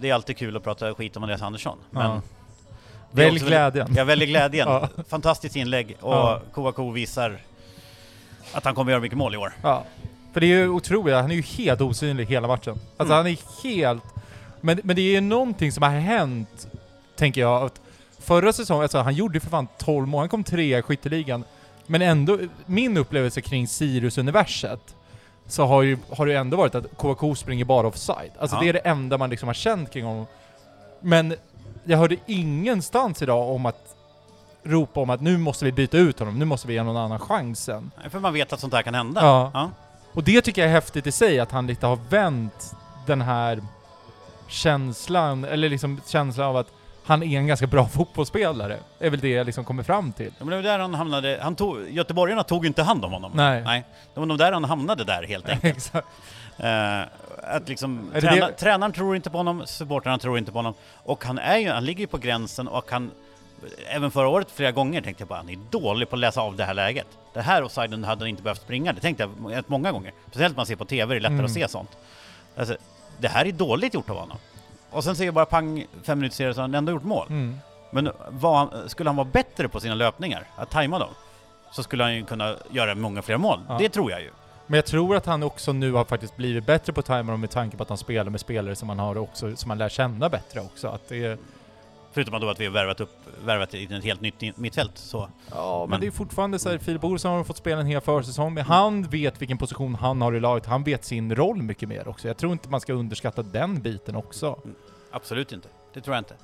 [0.01, 2.21] Det är alltid kul att prata skit om Andreas Andersson, men Ja.
[3.11, 3.95] Välj glädjen.
[3.97, 4.69] Jag väljer glädjen.
[4.69, 4.89] Ja.
[5.09, 6.41] Fantastiskt inlägg och Ja.
[6.55, 7.39] Kouakou visar
[8.53, 9.53] att han kommer göra mycket mål i år.
[9.63, 9.85] Ja.
[10.33, 12.79] För det är ju otroligt, han är ju helt osynlig hela matchen.
[12.97, 13.17] Alltså Mm.
[13.17, 14.03] han är helt...
[14.67, 16.69] Men, men det är ju någonting som har hänt,
[17.17, 17.63] tänker jag.
[17.63, 17.81] Att
[18.21, 21.45] förra säsongen, alltså han gjorde för fan 12 mål, han kom trea i skytteligan.
[21.87, 24.81] Men ändå, min upplevelse kring Sirius-universet,
[25.47, 28.31] så har, ju, har det ju ändå varit att KK springer bara offside.
[28.39, 28.61] Alltså Ja.
[28.63, 30.27] det är det enda man liksom har känt kring honom.
[31.01, 31.35] Men
[31.85, 33.95] jag hörde ingenstans idag om att
[34.63, 37.19] ropa om att nu måste vi byta ut honom, nu måste vi ge någon annan
[37.19, 37.91] chansen.
[38.11, 39.21] För man vet att sånt här kan hända.
[39.21, 39.51] Ja.
[39.55, 39.71] Ja.
[40.13, 42.75] Och det tycker jag är häftigt i sig, att han lite har vänt
[43.07, 43.63] den här
[44.49, 46.73] känslan, eller liksom känslan av att
[47.05, 48.77] han är en ganska bra fotbollsspelare.
[48.99, 50.27] är väl det jag liksom kommer fram till.
[50.39, 51.39] Ja, men det var där han hamnade.
[51.43, 53.33] Han tog, göteborgarna tog ju inte hand om honom.
[53.35, 53.63] Nej.
[53.65, 53.85] Nej.
[54.15, 55.77] Det var nog där han hamnade där helt enkelt.
[55.77, 56.09] Exakt.
[56.59, 57.01] Eh,
[57.55, 60.75] att liksom, det träna, det- tränaren tror inte på honom, supportrarna tror inte på honom.
[60.95, 63.11] Och han är ju, han ligger ju på gränsen och han,
[63.89, 66.57] även förra året flera gånger tänkte jag bara, han är dålig på att läsa av
[66.57, 67.07] det här läget.
[67.35, 70.13] Det här offsiden hade han inte behövt springa, det tänkte jag många gånger.
[70.29, 71.45] Speciellt när man ser på TV, det är lättare Mm.
[71.45, 71.91] att se sånt.
[72.57, 72.77] Alltså,
[73.19, 74.39] det här är dåligt gjort av honom.
[74.91, 77.27] Och sen ser jag bara pang, fem minuter senare så har han ändå gjort mål.
[77.29, 77.59] Mm.
[77.91, 78.11] Men
[78.43, 81.11] han, skulle han vara bättre på sina löpningar, att tajma dem,
[81.73, 83.61] så skulle han ju kunna göra många fler mål.
[83.69, 83.77] Ja.
[83.79, 84.31] Det tror jag ju.
[84.67, 87.77] Men jag tror att han också nu har faktiskt blivit bättre på timern med tanke
[87.77, 90.61] på att han spelar med spelare som han har också, som han lär känna bättre
[90.61, 90.89] också.
[90.89, 91.39] Att det är,
[92.17, 93.11] Förutom då att vi har värvat upp,
[93.45, 95.29] värvat in ett helt nytt mittfält så.
[95.51, 98.01] ja, men, Men- det är fortfarande så här, Filip Olsson har fått spela en hel
[98.01, 100.67] försäsong, men han vet vilken position han har i laget.
[100.67, 102.29] Han vet sin roll mycket mer också.
[102.29, 104.59] Jag tror inte man ska underskatta den biten också.
[105.11, 105.69] Absolut inte.
[105.95, 106.35] Det tror jag inte.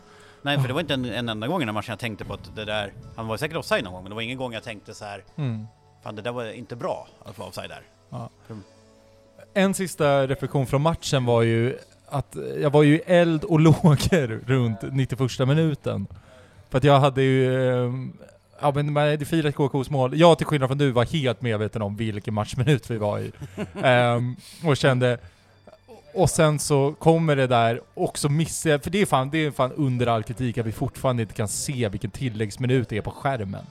[0.42, 2.34] Nej, för det var inte en, en enda gång i den matchen jag tänkte på
[2.34, 4.62] att det där, han var säkert offside någon gång, men det var ingen gång jag
[4.62, 5.66] tänkte så här, Mm.
[6.04, 7.82] fan det där var inte bra att vara offside där.
[9.54, 11.78] En sista reflektion från matchen var ju
[12.12, 16.06] att jag var ju eld och lågor runt 91 minuten.
[16.70, 17.68] För att jag hade ju...
[17.84, 17.92] eh,
[18.60, 20.18] Ja men man hade firat KKs mål.
[20.18, 23.32] Jag till skillnad från du var helt medveten om vilken matchminut vi var i.
[23.82, 25.18] Ehm, och kände...
[26.14, 29.38] Och sen så kommer det där och så missar jag, för det är fan, det
[29.38, 33.02] är fan under all kritik att vi fortfarande inte kan se vilken tilläggsminut det är
[33.02, 33.66] på skärmen.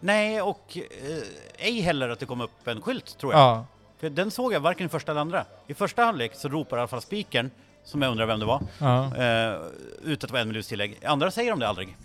[0.00, 3.40] Nej, och eh, ej heller att det kom upp en skylt tror jag.
[3.40, 3.66] Ja.
[4.00, 5.44] För den såg jag varken i första eller andra.
[5.66, 7.50] I första halvlek så ropar i alla fall spikern,
[7.84, 9.16] som jag undrar vem det var, ja.
[9.16, 9.56] eh,
[10.04, 10.98] ut att det var en minuts tillägg.
[11.02, 11.96] I andra säger de det aldrig.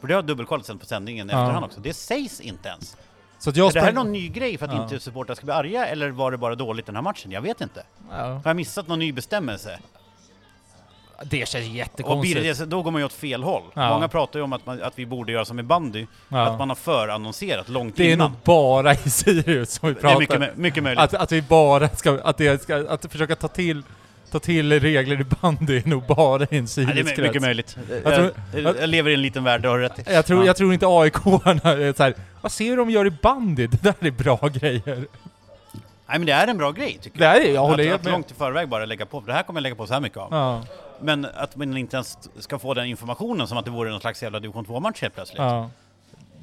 [0.00, 1.42] För det har jag dubbelkollat sen på sändningen Ja.
[1.42, 1.80] efterhand också.
[1.80, 2.96] Det sägs inte ens.
[3.38, 4.82] Så att jag är det här någon ny grej för att Ja.
[4.82, 7.30] inte supportrar ska bli arga, eller var det bara dåligt den här matchen?
[7.32, 7.82] Jag vet inte.
[8.10, 8.16] Ja.
[8.16, 9.78] Har jag missat någon ny bestämmelse?
[11.24, 12.42] Det känns Och jättekonstigt.
[12.42, 13.62] det, så- då går man ju åt fel håll.
[13.74, 13.88] Ja.
[13.90, 16.46] Många pratar ju om att, man, att vi borde göra som i bandy, Ja.
[16.46, 18.30] att man har förannonserat långt Det är innan.
[18.30, 20.16] nog bara i Sirius som vi det pratar.
[20.16, 21.00] är mycket, mycket möjligt.
[21.00, 23.82] Att, att vi bara ska, att det ska, att försöka ta till,
[24.30, 27.22] ta till regler i bandy är nog bara i en Ja, det är Sirius my-
[27.22, 27.76] mycket möjligt.
[28.04, 30.08] Jag, tror- jag, jag lever i en liten värld, det har rätt.
[30.10, 30.46] Jag tror, Ja.
[30.46, 33.66] jag tror inte AIK-arna är såhär, vad ser du de gör i bandy?
[33.66, 35.04] Det där är bra grejer.
[36.10, 37.30] Nej men det är en bra grej tycker Det jag.
[37.32, 38.12] här är, jag håller att, helt att med.
[38.12, 40.18] långt i förväg bara lägga på, det här kommer jag lägga på så här mycket
[40.18, 40.28] av.
[40.30, 40.62] Ja,
[41.00, 44.22] Men att man inte ens ska få den informationen som att det vore någon slags
[44.22, 45.38] jävla division 2-match helt plötsligt.
[45.42, 45.70] ja.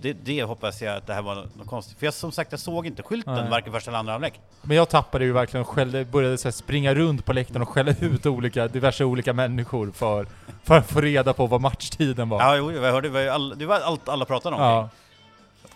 [0.01, 1.97] Det, det hoppas jag att det här var något konstigt.
[1.99, 3.49] För jag som sagt, jag såg inte skylten Nej.
[3.49, 4.39] varken första eller andra halvlek.
[4.61, 7.93] Men jag tappade ju verkligen och skällde, började så springa runt på läktaren och skälla
[8.01, 10.27] ut olika, diverse olika människor för,
[10.63, 12.41] för att få reda på vad matchtiden var.
[12.41, 14.61] Ja, jo, jag hörde, det var, all, det var allt alla pratade om.
[14.61, 14.89] Ja.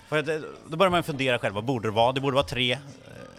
[0.09, 2.11] För det- då börjar man fundera själv, vad borde det vara?
[2.11, 2.77] Det borde vara tre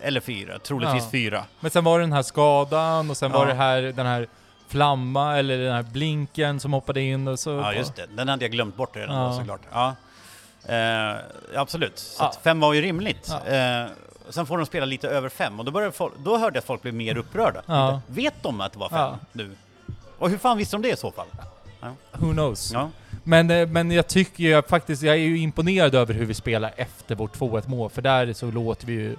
[0.01, 1.11] eller fyra, troligtvis Ja.
[1.11, 1.45] fyra.
[1.61, 3.49] Men sen var det den här skadan och sen var Ja.
[3.49, 4.29] det här, den här
[4.71, 7.51] flamma eller den här blinken som hoppade in och så...
[7.51, 8.07] Ja, just det.
[8.17, 9.27] Den hade jag glömt bort redan Ja.
[9.29, 9.61] då såklart.
[9.73, 9.95] Ja.
[10.75, 11.17] Eh,
[11.57, 11.99] absolut.
[11.99, 12.33] Så Ja.
[12.43, 13.33] fem var ju rimligt.
[13.47, 13.53] Ja.
[13.55, 13.87] Eh,
[14.29, 16.67] sen får de spela lite över fem och då, började folk, då hörde jag att
[16.67, 17.63] folk blev mer upprörda.
[17.67, 18.01] Ja.
[18.07, 19.51] Vet de att det var fem nu?
[20.19, 21.27] Och hur fan visste de det i så fall?
[22.13, 22.75] Who knows?
[23.25, 26.73] Men, eh, men jag tycker ju faktiskt, jag är ju imponerad över hur vi spelar
[26.77, 29.17] efter vårt 2-1 mål, för där så låter vi ju...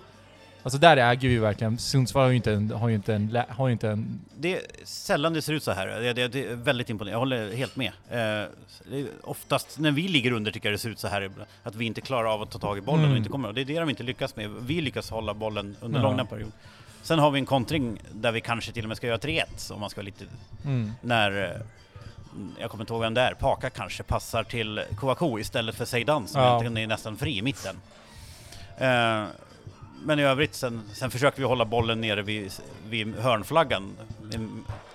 [0.64, 3.68] Alltså där äger vi verkligen, Sundsvall har ju inte en, har ju inte en, har
[3.68, 4.22] ju inte en...
[4.40, 5.88] Det är sällan det ser ut så här.
[5.88, 7.12] Det, det, det är väldigt imponerande.
[7.14, 7.92] Jag håller helt med.
[8.10, 11.32] Eh, oftast när vi ligger under tycker jag det ser ut så här.
[11.64, 13.12] Att vi inte klarar av att ta tag i bollen Mm.
[13.12, 13.48] och inte kommer.
[13.48, 14.50] Och det är det de inte lyckas med.
[14.50, 16.04] Vi lyckas hålla bollen under Ja.
[16.04, 16.54] långa perioder.
[17.02, 19.80] Sen har vi en kontring där vi kanske till och med ska göra 3-1 om
[19.80, 20.26] man ska vara lite...
[20.66, 20.92] Mm.
[21.02, 21.44] När...
[21.44, 21.62] eh,
[22.60, 23.34] Jag kommer inte ihåg vem det är.
[23.34, 26.64] Paka kanske passar till Kouakou istället för Zeidan som Ja.
[26.64, 27.76] är nästan fri i mitten.
[28.78, 29.24] Eh,
[30.06, 32.52] men i övrigt sen, sen försöker vi hålla bollen nere vid,
[32.90, 33.98] vid hörnflaggan.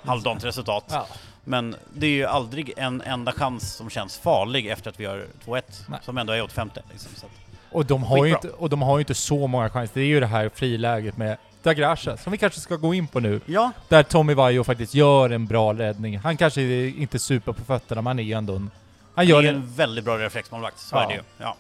[0.05, 0.85] Halvdant resultat.
[0.89, 1.07] Ja.
[1.45, 5.27] Men det är ju aldrig en enda chans som känns farlig efter att vi gör
[5.45, 5.63] 2-1.
[5.89, 5.99] Nej.
[6.03, 6.83] Som ändå är åt femte.
[6.91, 7.11] Liksom.
[7.17, 7.33] Så att,
[7.71, 9.95] Och de, har ju inte, och de har ju inte så många chanser.
[9.95, 13.21] Det är ju det här friläget med Dagrasha, som vi kanske ska gå in på
[13.21, 13.41] nu.
[13.47, 16.19] ja, Där Tommy Vaiho faktiskt gör en bra räddning.
[16.19, 18.71] Han kanske inte super på fötterna, men han är ju ändå en...
[19.15, 19.55] Han det gör är en...
[19.55, 20.79] en väldigt bra reflexmålvakt.
[20.79, 21.03] Så Ja.
[21.05, 21.21] är det ju.
[21.39, 21.57] Ja.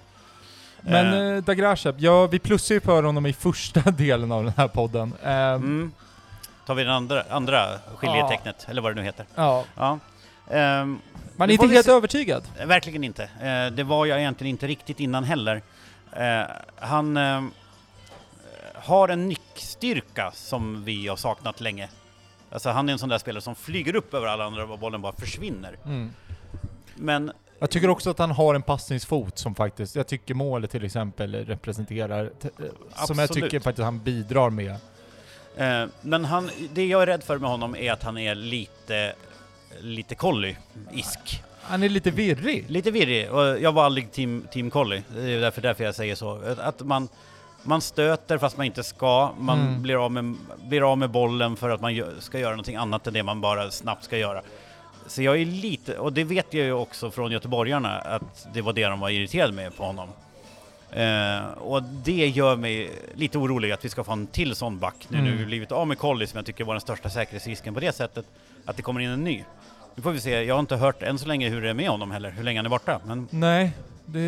[0.87, 4.53] Men Eh, eh, Dagrasha, ja vi plussar ju för honom i första delen av den
[4.57, 5.13] här podden.
[5.23, 5.93] Eh, mm.
[6.67, 9.27] Tar vi den andra, andra skiljetecknet, eller vad det nu heter.
[9.35, 9.65] Ja.
[9.77, 9.99] Ja.
[10.51, 10.99] Ehm,
[11.37, 12.43] Man är inte helt övertygad.
[12.67, 13.23] Verkligen inte.
[13.23, 15.63] Eh, det var jag egentligen inte riktigt innan heller.
[16.13, 16.43] Eh,
[16.79, 17.43] han eh,
[18.75, 21.89] har en nickstyrka som vi har saknat länge.
[22.51, 25.03] Alltså han är en sån där spelare som flyger upp över alla andra och bollen
[25.03, 25.77] bara försvinner.
[25.85, 26.13] Mm.
[26.95, 30.85] Men Jag tycker också att han har en passningsfot som faktiskt, jag tycker målet till
[30.85, 32.65] exempel representerar, t- eh,
[33.07, 33.31] som jag Absolut.
[33.45, 34.77] tycker faktiskt han bidrar med.
[35.57, 39.13] Eh, men han, det jag är rädd för med honom är att han är lite,
[39.81, 41.43] lite collie-isk.
[41.63, 42.65] Han är lite virrig.
[42.71, 45.03] Lite virrig, och jag var aldrig team, team collie.
[45.15, 46.41] Det är därför, därför jag säger så.
[46.59, 47.09] Att man,
[47.63, 49.83] man stöter fast man inte ska, man Mm.
[49.83, 50.35] blir, av med,
[50.65, 53.71] blir av med bollen för att man ska göra någonting annat än det man bara
[53.71, 54.43] snabbt ska göra.
[55.09, 58.73] Så jag är lite, och det vet jag ju också från göteborgarna, att det var
[58.73, 60.09] det de var irriterade med på honom.
[60.91, 64.95] Eh, och det gör mig lite orolig att vi ska få en till sån back
[65.09, 65.31] nu Mm.
[65.31, 67.93] när vi blivit av med Collie som jag tycker var den största säkerhetsrisken på det
[67.93, 68.27] sättet,
[68.65, 69.45] att det kommer in en ny.
[69.95, 71.89] Nu får vi se, jag har inte hört än så länge hur det är med
[71.89, 73.73] honom heller, hur länge han är borta, men Nej,
[74.07, 74.19] det...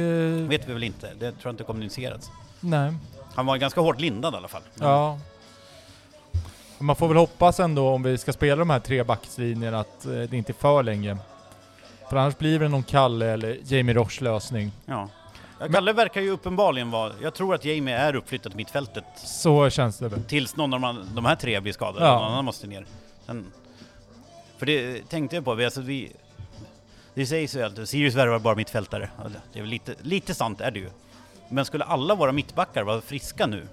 [0.49, 1.07] vet vi väl inte.
[1.18, 2.31] Det tror jag inte kommunicerats.
[2.61, 2.95] Nej.
[3.35, 4.62] Han var ganska hårt lindad i alla fall.
[4.74, 5.18] Ja.
[6.79, 10.12] Man får väl hoppas ändå om vi ska spela de här tre backslinjerna att eh,
[10.12, 11.16] det inte är för länge.
[12.11, 14.72] För annars blir det någon Kalle eller Jamie Roche lösning.
[14.87, 15.09] ja.
[15.72, 19.99] Kalle verkar ju uppenbarligen vara, jag tror att Jamie är uppflyttad till mittfältet Så känns
[19.99, 20.24] det väl.
[20.24, 22.14] tills någon av de, de här tre blir skadade, Ja.
[22.20, 22.87] någon annan måste ner.
[23.26, 23.53] Sen,
[24.59, 26.12] för det tänkte jag på, vi, alltså vi,
[27.14, 29.11] det sägs ju att Sirius värvar bara mittfältare.
[29.22, 30.91] Det- Det är väl lite, lite sant är det ju.
[31.49, 33.66] Men skulle alla våra mittbackar vara friska nu,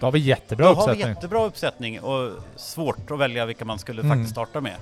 [0.00, 1.08] Då har vi jättebra då har vi uppsättning.
[1.14, 4.16] jättebra uppsättning och svårt att välja vilka man skulle Mm.
[4.18, 4.76] faktiskt starta med.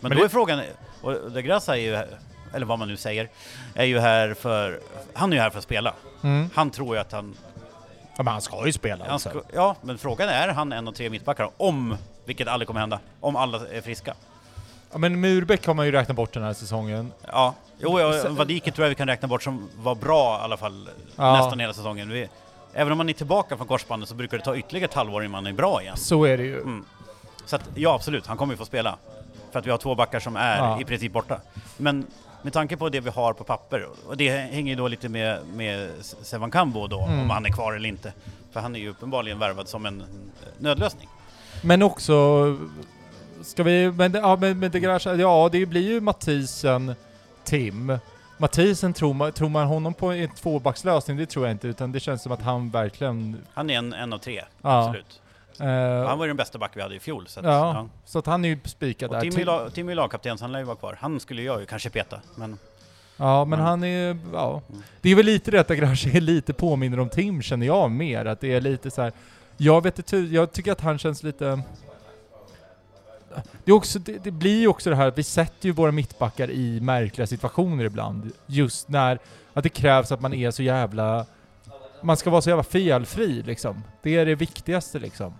[0.00, 0.60] Men, Men då är frågan,
[1.02, 1.94] och De Grassa är ju,
[2.54, 3.28] eller vad man nu säger,
[3.74, 4.80] är ju här för,
[5.12, 5.94] han är ju här för att spela.
[6.22, 6.50] Mm.
[6.54, 7.34] Han tror ju att han,
[8.16, 9.04] Ja, men han ska ju spela.
[9.04, 9.28] han alltså.
[9.28, 11.50] ska, ja men frågan är, han en av tre mittbackar?
[11.56, 14.14] Om, vilket aldrig kommer hända, om alla är friska.
[14.92, 17.12] Ja, men Murbeck har man ju räknat bort den här säsongen.
[17.26, 20.56] Ja, jo, ja, Vadike tror jag vi kan räkna bort som var bra i alla
[20.56, 21.36] fall Ja.
[21.36, 22.08] nästan hela säsongen.
[22.10, 22.28] Vi,
[22.74, 25.30] även om man är tillbaka från korsbandet så brukar det ta ytterligare ett halvår innan
[25.30, 25.96] man är bra igen.
[25.96, 26.60] Så är det ju.
[26.60, 26.84] Mm.
[27.46, 28.96] Så att, ja absolut, han kommer ju få spela.
[29.52, 30.80] För att vi har två backar som är Ja.
[30.80, 31.40] i princip borta.
[31.76, 32.06] Men
[32.42, 35.38] med tanke på det vi har på papper, och det hänger ju då lite med,
[35.54, 37.20] med Sevan Kambo då, Mm.
[37.20, 38.12] om han är kvar eller inte.
[38.52, 40.02] För han är ju uppenbarligen värvad som en
[40.58, 41.08] nödlösning.
[41.62, 42.56] Men också,
[43.42, 44.78] ska vi, men, ja, men, men det
[45.18, 46.94] ja det blir ju Mathisen,
[47.44, 47.98] Tim.
[48.40, 51.16] Mathisen, tror man, tror man honom på en tvåbackslösning?
[51.16, 53.36] Det tror jag inte, utan det känns som att han verkligen...
[53.54, 54.78] Han är en, en av tre, Ja.
[54.86, 55.20] absolut.
[55.60, 57.26] eh, Han var ju den bästa back vi hade i fjol.
[57.28, 57.74] Så att, Ja.
[57.74, 57.88] ja.
[58.04, 59.20] Så att han är ju spikad där.
[59.20, 60.96] Tim är, Tim- la, Tim är lagkapten, så han lär ju vara kvar.
[61.00, 62.58] Han skulle jag ju kanske peta, men
[63.16, 63.66] Ja, men Mm.
[63.70, 64.18] han är...
[64.32, 64.62] Ja.
[64.70, 64.82] Mm.
[65.00, 68.24] Det är väl lite det att Agrashi är lite påminner om Tim, känner jag mer.
[68.24, 69.12] Att det är lite så här.
[69.56, 71.60] Jag vet inte, jag tycker att han känns lite...
[73.64, 76.50] Det, också, det, det blir ju också det här att vi sätter ju våra mittbackar
[76.50, 78.32] i märkliga situationer ibland.
[78.46, 79.18] Just när
[79.52, 81.26] att det krävs att man är så jävla...
[82.02, 83.84] Man ska vara så jävla felfri liksom.
[84.02, 85.34] Det är det viktigaste liksom.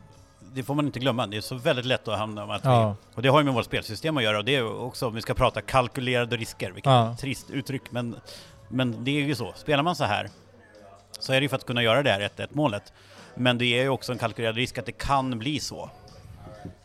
[0.53, 1.27] det får man inte glömma.
[1.27, 2.97] Det är så väldigt lätt att hamna med att vi, Ja.
[3.15, 5.23] Och det har ju med vårt spelsystem att göra och det är också om vi
[5.23, 7.17] ska prata kalkylerade risker, vilket Ja.
[7.21, 8.17] trist uttryck, men,
[8.69, 9.53] men det är ju så.
[9.57, 10.29] Spelar man så här
[11.19, 12.93] så är det ju för att kunna göra det här 1-1 målet.
[13.35, 15.91] Men det är ju också en kalkylerad risk att det kan bli så.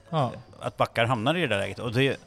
[0.10, 0.32] Ja.
[0.60, 1.80] Att backar hamnar i det där läget.
[1.80, 2.18] Och det,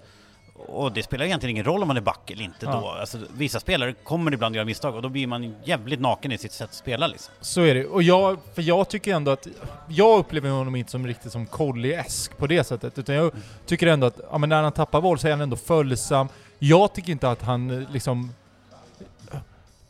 [0.55, 2.73] och det spelar egentligen ingen roll om man är back eller inte Ja.
[2.81, 2.89] då.
[2.89, 6.53] Alltså, vissa spelare kommer ibland göra misstag och då blir man jävligt naken i sitt
[6.53, 7.35] sätt att spela liksom.
[7.41, 7.87] Så är det.
[7.87, 9.47] Och jag, för jag tycker ändå att,
[9.89, 13.33] jag upplever honom inte som riktigt som Collie-esk på det sättet, utan jag
[13.67, 16.29] tycker ändå att, ja men när han tappar boll så är han ändå följsam.
[16.59, 18.33] Jag tycker inte att han liksom...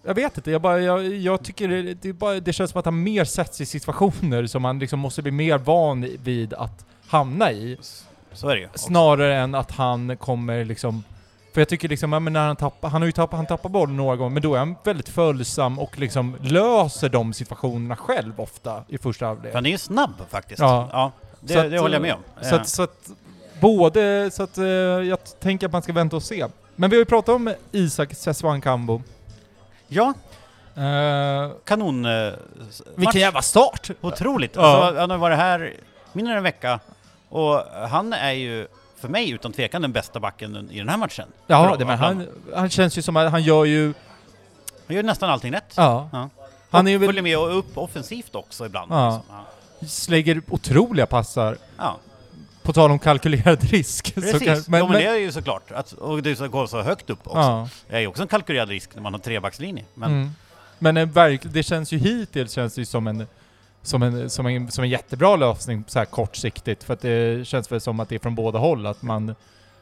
[0.03, 2.84] Jag vet inte, jag, bara, jag, jag tycker det, det, bara, det känns som att
[2.84, 7.53] han mer sätts i situationer som han liksom måste bli mer van vid att hamna
[7.53, 7.79] i.
[8.33, 8.69] Så är det ju.
[8.75, 11.05] Snarare än att han kommer liksom...
[11.55, 13.69] För jag tycker liksom, ja, men när han tappar, han har ju tappat, han tappar
[13.69, 18.41] bollen några gånger, men då är han väldigt följsam och liksom löser de situationerna själv
[18.41, 19.55] ofta i första halvlek.
[19.55, 20.61] Han är ju snabb faktiskt.
[20.61, 20.89] Ja.
[20.93, 22.21] Ja, det, Så att, det håller jag med om.
[22.43, 23.11] Så att, så att
[23.61, 26.47] både, så att eh, jag tänker att man ska vänta och se.
[26.77, 29.03] Men vi har ju pratat om Isak Seswan-Kambo.
[29.89, 30.15] Ja,
[30.79, 32.35] Uh, kanon match.
[32.97, 33.91] vilken jävla start!
[34.01, 34.57] Otroligt!
[34.57, 34.63] Ja.
[34.63, 35.75] Alltså, han har varit här
[36.13, 36.81] mindre än en vecka
[37.29, 38.66] och han är ju
[38.97, 41.29] för mig utan tvekan den bästa backen i den här matchen.
[41.47, 43.95] Ja, det, men han, han känns ju som att han gör ju...
[44.87, 45.74] Han gör nästan allting rätt.
[45.76, 46.09] Ja.
[46.12, 46.29] Ja.
[46.70, 48.93] Han och är ju följer med och upp offensivt också ibland.
[48.93, 49.16] Ja.
[49.16, 49.37] Liksom.
[49.81, 49.87] Ja.
[49.89, 51.57] slägger otroliga passar.
[51.79, 51.97] Ja.
[52.62, 54.14] På tal om kalkylerad risk.
[54.14, 55.70] Precis, kan- men, ja, men det är ju såklart.
[55.72, 57.39] Att, och det går så högt upp också.
[57.39, 57.68] ja.
[57.89, 59.85] Det är ju också en kalkylerad risk när man har trebackslinje.
[59.95, 60.31] Men Mm.
[60.81, 63.26] Men en verk, det känns ju hittills känns det ju som en,
[63.83, 66.85] som en, som en, som en jättebra lösning så här kortsiktigt.
[66.85, 69.35] För att det känns väl som att det är från båda håll att man...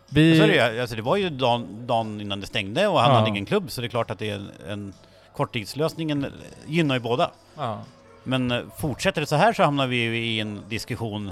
[0.09, 3.16] Vi, så det, alltså, det var ju dagen, dagen innan det stängde och han Ja.
[3.18, 4.92] hade ingen klubb så det är klart att det är en, en
[5.36, 6.26] korttidslösningen
[6.66, 7.30] gynnar ju båda.
[7.57, 7.80] ja.
[8.24, 11.30] Men eh, fortsätter det så här så hamnar vi ju i en diskussion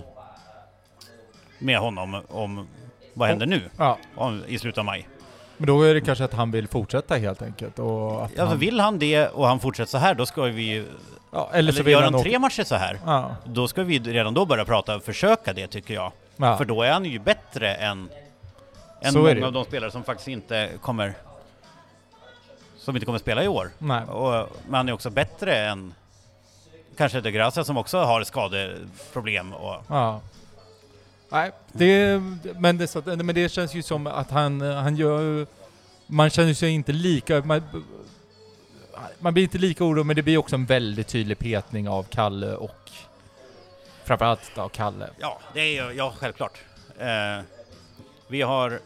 [1.58, 2.66] med honom om
[3.14, 3.98] vad händer nu ja.
[4.16, 5.08] om, i slutet av maj.
[5.56, 7.78] Men då är det kanske att han vill fortsätta helt enkelt.
[7.78, 10.62] Och att Alltså han, vill han det och han fortsätter så här då ska vi
[10.62, 10.86] ju...
[11.34, 13.36] ja, eller så Eller vill gör han tre matcher så här Ja.
[13.44, 16.12] då ska vi redan då börja prata, försöka det tycker jag.
[16.36, 16.56] ja.
[16.56, 18.08] För då är han ju bättre än,
[19.00, 21.14] än Så många av de spelare som faktiskt inte kommer
[22.78, 23.70] som inte kommer spela i år.
[23.78, 24.04] Nej.
[24.04, 25.94] Och, men han är också bättre än
[26.96, 30.20] kanske De Gracia som också har skadeproblem och Ja.
[31.28, 32.22] Nej, det,
[32.58, 35.46] men, det, så men det känns ju som att han, han gör
[36.06, 37.40] Man känner sig inte lika...
[37.40, 37.62] Man,
[39.18, 42.54] man blir inte lika orolig, men det blir också en väldigt tydlig petning av Kalle
[42.54, 42.90] och...
[44.04, 45.08] Framförallt av Kalle.
[45.18, 46.58] Ja, det är ju, ja självklart.
[46.98, 47.44] Eh,
[48.28, 48.80] vi har,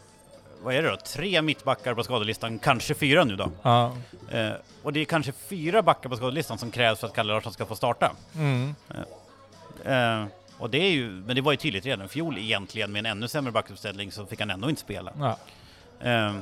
[0.63, 3.51] vad är det då, tre mittbackar på skadelistan, kanske fyra nu då.
[3.61, 3.95] Ja.
[4.31, 4.51] Eh,
[4.83, 7.65] och det är kanske fyra backar på skadelistan som krävs för att Kalle Larsson ska
[7.65, 8.11] få starta.
[8.35, 8.75] Mm.
[9.85, 10.25] Eh,
[10.57, 13.05] och det är ju, men det var ju tydligt redan i fjol egentligen med en
[13.05, 15.11] ännu sämre backuppställning så fick han ändå inte spela.
[15.19, 15.37] ja.
[16.09, 16.35] Eh,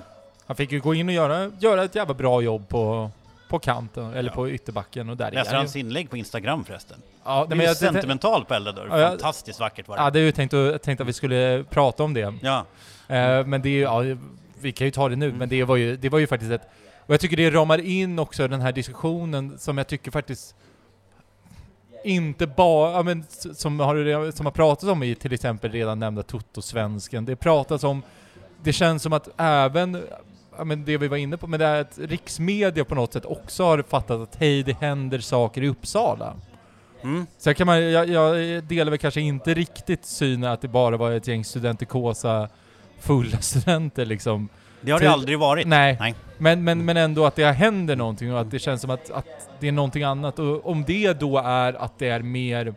[0.45, 3.11] Han fick ju gå in och göra, göra ett jävla bra jobb på,
[3.47, 4.35] på kanten, eller Ja.
[4.35, 6.97] på ytterbacken och där läste är han hans inlägg på Instagram förresten.
[7.23, 10.03] Ja, Det är ju jag, sentimental på Eldador, Ja, fantastiskt vackert var det.
[10.03, 12.33] ja, det är ju tänkt, att- jag tänkte att vi skulle prata om det.
[12.41, 12.65] Ja,
[13.09, 14.03] Eh, men det är ju, ja,
[14.61, 15.37] vi kan ju ta det nu, Mm.
[15.37, 16.61] men det var ju, det var ju faktiskt ett...
[17.05, 20.55] Och jag tycker det ramar in också den här diskussionen som jag tycker faktiskt
[22.03, 23.25] inte bara, ja, men,
[23.55, 27.25] som har, som har pratats om i till exempel redan nämnda Toto-svensken.
[27.25, 28.01] Det pratas om,
[28.63, 30.03] det känns som att även,
[30.57, 33.25] ja, men det vi var inne på, men det är att riksmedia på något sätt
[33.25, 36.33] också har fattat att hej, det händer saker i Uppsala.
[37.03, 37.27] mm.
[37.37, 41.11] Sen kan man, jag, jag delar väl kanske inte riktigt synen att det bara var
[41.11, 42.49] ett gäng studentikosa
[42.99, 44.49] fulla studenter liksom.
[44.81, 45.67] det har det aldrig varit.
[45.67, 45.97] Nej.
[45.99, 46.15] Nej.
[46.37, 49.49] Men, men, men ändå att det händer någonting och att det känns som att, att
[49.59, 50.39] det är någonting annat.
[50.39, 52.75] Och om det då är att det är mer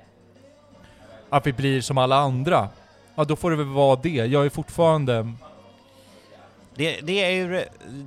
[1.31, 2.69] att vi blir som alla andra,
[3.15, 4.09] ja då får det väl vara det.
[4.09, 5.33] Jag är fortfarande...
[6.75, 7.65] Det, det är ju,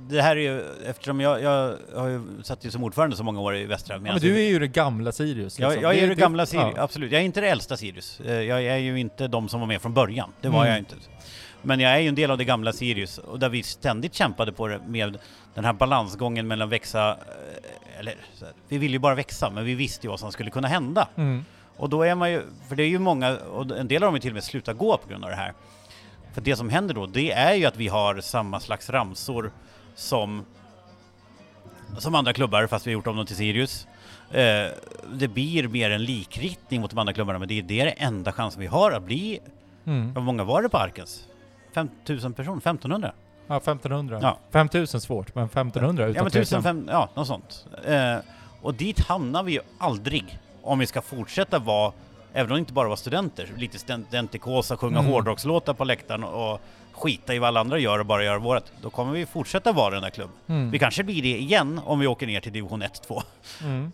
[0.08, 3.40] det här är ju, eftersom jag, jag har ju satt ju som ordförande så många
[3.40, 3.94] år i Västra.
[3.94, 5.58] Ja, men du är ju det gamla Sirius.
[5.58, 5.82] jag, liksom.
[5.82, 6.82] jag är ju det gamla Sirius, ja.
[6.82, 7.12] absolut.
[7.12, 8.20] Jag är inte det äldsta Sirius.
[8.20, 10.32] Eh, Jag är ju inte de som var med från början.
[10.40, 10.68] Det var Mm.
[10.70, 10.94] jag inte.
[11.62, 14.52] Men jag är ju en del av det gamla Sirius och där vi ständigt kämpade
[14.52, 15.18] på det med
[15.54, 19.74] den här balansgången mellan växa, eh, eller här, vi ville ju bara växa men vi
[19.74, 21.08] visste ju vad som skulle kunna hända.
[21.16, 21.44] Mm.
[21.76, 24.14] Och då är man ju, för det är ju många, och en del av dem
[24.14, 25.52] är till och med slutar gå på grund av det här.
[26.34, 29.52] För det som händer då, det är ju att vi har samma slags ramsor
[29.94, 30.44] som,
[31.98, 33.86] som andra klubbar, fast vi har gjort om dem till Sirius.
[34.30, 34.66] Eh,
[35.14, 38.32] det blir mer en likriktning mot de andra klubbarna, men det är det är enda
[38.32, 39.40] chansen vi har att bli,
[39.86, 40.14] Mm.
[40.14, 41.26] hur många var det på Arkens?
[41.74, 42.56] 5000 personer?
[42.58, 43.12] 1500?
[43.46, 44.18] Ja, 1500.
[44.22, 44.38] Ja.
[44.52, 46.42] 5000 svårt, men 1500 Ja utan men tvekan.
[46.60, 47.66] 1500, ja något sånt.
[47.86, 48.16] Eh,
[48.62, 51.92] och dit hamnar vi ju aldrig om vi ska fortsätta vara,
[52.34, 55.10] även om det inte bara var studenter, lite studentikosa, sjunga Mm.
[55.12, 56.60] hårdrockslåtar på läktaren och
[56.92, 58.64] skita i vad alla andra gör och bara göra vårt.
[58.82, 60.36] Då kommer vi fortsätta vara den där klubben.
[60.46, 60.70] Mm.
[60.70, 63.22] Vi kanske blir det igen om vi åker ner till division 1-2.
[63.62, 63.92] Mm.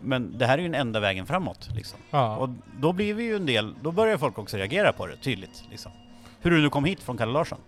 [0.00, 1.98] Men det här är ju den enda vägen framåt liksom.
[2.10, 2.36] Ja.
[2.36, 2.48] Och
[2.80, 5.92] då blir vi ju en del, då börjar folk också reagera på det tydligt liksom.
[6.40, 7.58] Hur du nu kom hit från Kalle Larsson.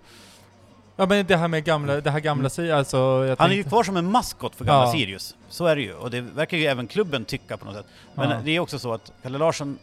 [0.96, 2.96] Ja, men det här med gamla, det här gamla Sirius, alltså...
[2.96, 3.36] Jag Mm.
[3.38, 4.92] Han är ju tänkte- kvar som en maskot för gamla Ja.
[4.92, 5.36] Sirius.
[5.48, 5.94] Så är det ju.
[5.94, 7.86] Och det verkar ju även klubben tycka på något sätt.
[8.14, 8.36] Men Ja.
[8.44, 9.78] det är också så att Kalle Larsson,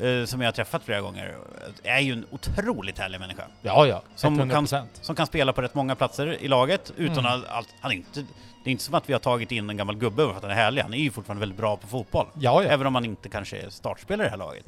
[0.00, 1.36] eh, som jag har träffat flera gånger,
[1.82, 3.42] är ju en otroligt härlig människa.
[3.62, 4.02] Ja, ja.
[4.14, 4.88] Som 100%.
[5.00, 7.32] Som kan spela på rätt många platser i laget utan Mm.
[7.32, 8.20] att allt, han är inte,
[8.64, 10.50] det är inte som att vi har tagit in en gammal gubbe för att han
[10.50, 10.82] är härlig.
[10.82, 12.26] Han är ju fortfarande väldigt bra på fotboll.
[12.34, 12.68] Ja, ja.
[12.70, 14.64] Även om han inte kanske är startspelare i det här laget.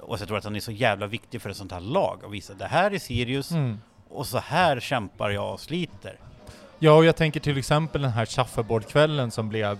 [0.00, 2.20] Och så jag tror att han är så jävla viktig för ett sånt här lag
[2.24, 3.80] och visa det här är Sirius Mm.
[4.10, 6.14] Och så här kämpar jag och sliter.
[6.78, 9.78] Ja, och jag tänker till exempel den här shuffleboardkvällen som blev...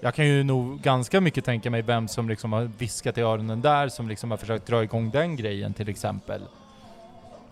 [0.00, 3.60] Jag kan ju nog ganska mycket tänka mig vem som liksom har viskat i öronen
[3.62, 6.40] där, som liksom har försökt dra igång den grejen till exempel.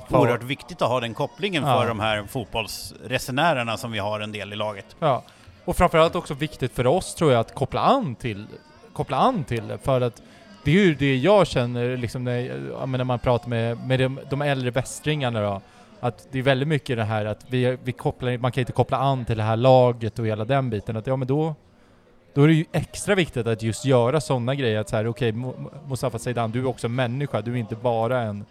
[0.08, 1.80] För- Oerhört viktigt att ha den kopplingen Ja.
[1.80, 4.96] för de här fotbollsresenärerna som vi har en del i laget.
[4.98, 5.22] Ja.
[5.64, 8.46] Och framförallt också viktigt för oss tror jag att koppla an till,
[8.92, 10.22] koppla an till det, för att
[10.64, 14.42] det är ju det jag känner liksom när, när man pratar med, med de, de
[14.42, 15.60] äldre västringarna då,
[16.00, 18.96] att det är väldigt mycket det här att vi, vi kopplar, man kan inte koppla
[18.96, 21.54] an till det här laget och hela den biten, att ja men då
[22.34, 25.32] då är det ju extra viktigt att just göra sådana grejer, att så här, okej
[25.32, 28.44] Mo- Mustafa Zeidan, du är också en människa, du är inte bara en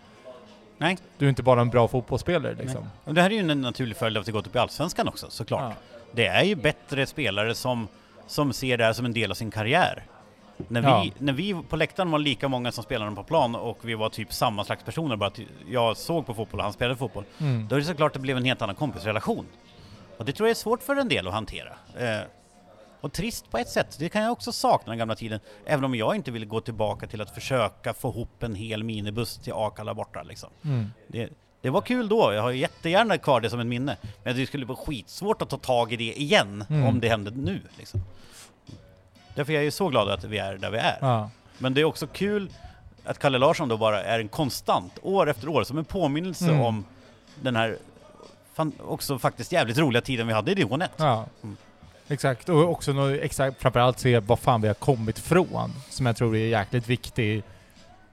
[0.77, 0.97] Nej.
[1.17, 2.89] Du är inte bara en bra fotbollsspelare liksom.
[3.03, 5.07] Och det här är ju en naturlig följd av att det gått upp i Allsvenskan
[5.07, 5.61] också, såklart.
[5.61, 5.73] Ja.
[6.11, 7.87] Det är ju bättre spelare som,
[8.27, 10.03] som ser det här som en del av sin karriär.
[10.67, 11.13] När vi, Ja.
[11.17, 14.33] när vi på läktaren var lika många som spelade på plan och vi var typ
[14.33, 15.39] samma slags personer, bara att
[15.69, 17.67] jag såg på fotboll och han spelade fotboll, Mm.
[17.67, 19.45] då är det såklart det blev en helt annan kompisrelation.
[20.17, 21.69] Och det tror jag är svårt för en del att hantera.
[21.99, 22.21] Eh,
[23.01, 25.95] och trist på ett sätt, det kan jag också sakna den gamla tiden, även om
[25.95, 29.93] jag inte vill gå tillbaka till att försöka få ihop en hel minibuss till Akalla
[29.93, 30.49] borta liksom.
[30.65, 30.91] Mm.
[31.07, 31.29] Det,
[31.61, 33.97] det var kul då, jag har jättegärna kvar det som ett minne.
[34.23, 36.85] Men det skulle vara skitsvårt att ta tag i det igen Mm.
[36.87, 37.61] om det hände nu.
[37.77, 38.01] Liksom.
[39.35, 40.97] Därför är jag ju så glad att vi är där vi är.
[41.01, 41.29] Ja.
[41.57, 42.49] Men det är också kul
[43.05, 46.61] att Kalle Larsson då bara är en konstant, år efter år, som en påminnelse Mm.
[46.61, 46.85] om
[47.41, 47.77] den här
[48.87, 50.91] också faktiskt jävligt roliga tiden vi hade i division 1.
[50.97, 51.25] Ja.
[51.43, 51.57] Mm.
[52.07, 56.15] Exakt, och också nå- exakt, framförallt se vad fan vi har kommit från, som jag
[56.15, 57.45] tror är jäkligt viktigt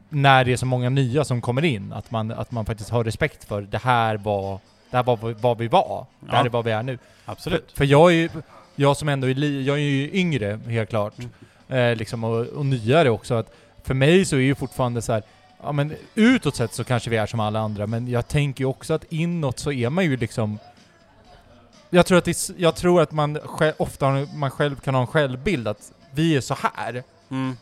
[0.09, 3.05] när det är så många nya som kommer in, att man, att man faktiskt har
[3.05, 4.59] respekt för det här var,
[4.91, 6.45] det här var vad- vad vi var, det här Ja.
[6.45, 6.99] är vad vi är nu.
[7.25, 7.71] Absolut.
[7.71, 8.29] För, för jag är ju,
[8.77, 11.31] jag som ändå är, li, jag är ju yngre, helt klart, Mm.
[11.91, 13.53] eh, liksom, och, och nyare också, att
[13.83, 15.23] för mig så är ju fortfarande så här,
[15.63, 18.69] ja men utåt sett så kanske vi är som alla andra, men jag tänker ju
[18.69, 20.59] också att inåt så är man ju liksom
[21.93, 25.07] jag tror att, det, jag tror att man själv, ofta man själv kan ha en
[25.07, 27.03] självbild att vi är så här.
[27.31, 27.57] Mm.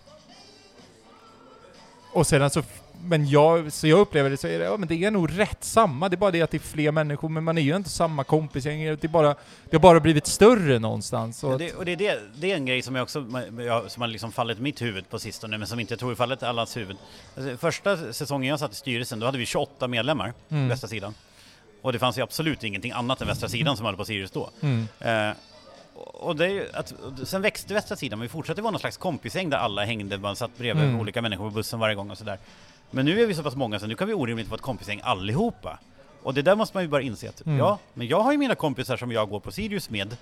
[2.12, 2.62] Och sedan så,
[3.02, 5.64] men jag, så jag upplever det så är det, ja men det är nog rätt
[5.64, 6.08] samma.
[6.08, 8.24] Det är bara det att det är fler människor, men man är ju inte samma
[8.24, 8.84] kompisgäng.
[8.84, 9.34] Det är bara,
[9.70, 11.44] det har bara blivit större någonstans.
[11.44, 13.24] Och Ja, det, och det, är det, det är en grej som jag också
[13.66, 16.76] jag, som har liksom fallit mitt huvud på sistone, men som inte tror fallit allas
[16.76, 16.96] huvud.
[17.36, 20.68] Alltså, första säsongen jag satt i styrelsen, då hade vi 28 medlemmar, Mm.
[20.68, 21.14] västra sidan.
[21.82, 24.50] Och det fanns ju absolut ingenting annat än västra sidan som höll på Sirius då.
[24.60, 25.30] mm, Eh,
[25.94, 26.92] och det är ju att,
[27.24, 30.36] sen växte västra sidan, men vi fortsatte vara någon slags kompisgäng där alla hängde, man
[30.36, 31.00] satt bredvid Mm.
[31.00, 32.38] olika människor på bussen varje gång och sådär.
[32.90, 35.00] Men nu är vi så pass många så nu kan vi orimligt vara ett kompisgäng
[35.04, 35.78] allihopa.
[36.22, 37.58] Och det där måste man ju bara inse att, Mm.
[37.58, 40.16] ja, men jag har ju mina kompisar som jag går på Sirius med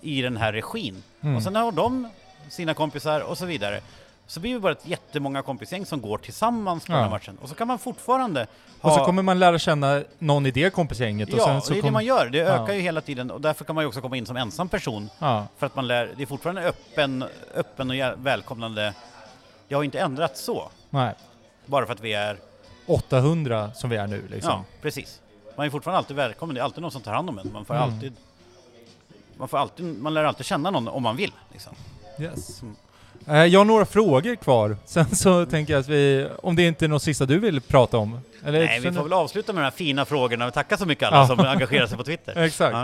[0.00, 1.02] i den här regin.
[1.20, 1.36] Mm.
[1.36, 2.08] Och sen har de
[2.50, 3.80] sina kompisar och så vidare.
[4.26, 6.96] Så blir vi bara ett jättemånga kompisgäng som går tillsammans på Ja.
[6.96, 7.38] den här matchen.
[7.42, 8.46] Och så kan man fortfarande
[8.80, 8.90] ha...
[8.90, 11.32] och så kommer man lära känna någon i det kompisgänget.
[11.32, 12.26] Och ja, sen så det är det kommer- man gör.
[12.30, 12.74] Det ökar Ja.
[12.74, 15.46] ju hela tiden och därför kan man ju också komma in som ensam person Ja,
[15.58, 17.24] för att man lär, det är fortfarande öppen,
[17.54, 17.96] öppen och
[18.26, 18.94] välkomnande.
[19.68, 21.14] Det har inte ändrats så, nej.
[21.66, 22.36] Bara för att vi är,
[22.86, 24.50] 800 som vi är nu liksom.
[24.50, 25.20] ja precis.
[25.56, 27.50] Man är fortfarande alltid välkommen, det är alltid någon som tar hand om en.
[27.52, 27.94] Man får Mm.
[27.94, 28.12] alltid...
[29.38, 31.32] Man, får alltid, man lär alltid känna någon om man vill.
[31.52, 31.72] Liksom.
[32.20, 32.62] Yes.
[32.62, 33.50] Mm.
[33.52, 34.76] Jag har några frågor kvar.
[34.84, 37.98] Sen så tänker jag att vi, om det inte är något sista du vill prata
[37.98, 38.20] om?
[38.44, 41.08] Eller, Nej, vi får väl avsluta med de här fina frågorna och tacka så mycket
[41.08, 41.26] alla Ja.
[41.26, 42.36] som engagerar sig på Twitter.
[42.42, 42.76] Exakt.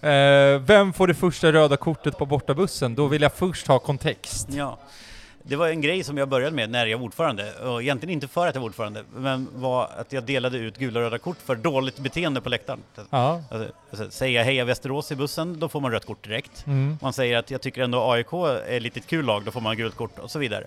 [0.00, 0.08] Ja.
[0.08, 2.94] Eh, vem får det första röda kortet på bortabussen?
[2.94, 4.48] Då vill jag först ha kontext.
[4.50, 4.78] Ja.
[5.48, 8.28] Det var en grej som jag började med när jag var ordförande, och egentligen inte
[8.28, 11.36] för att jag var ordförande, men var att jag delade ut gula och röda kort
[11.44, 12.80] för dåligt beteende på läktaren.
[13.10, 13.42] Ja.
[13.50, 16.66] Alltså, alltså, säger jag heja Västerås i bussen, då får man rött kort direkt.
[16.66, 16.98] Mm.
[17.02, 19.76] Man säger att jag tycker ändå AIK är ett litet kul lag, då får man
[19.76, 20.66] gult kort och så vidare.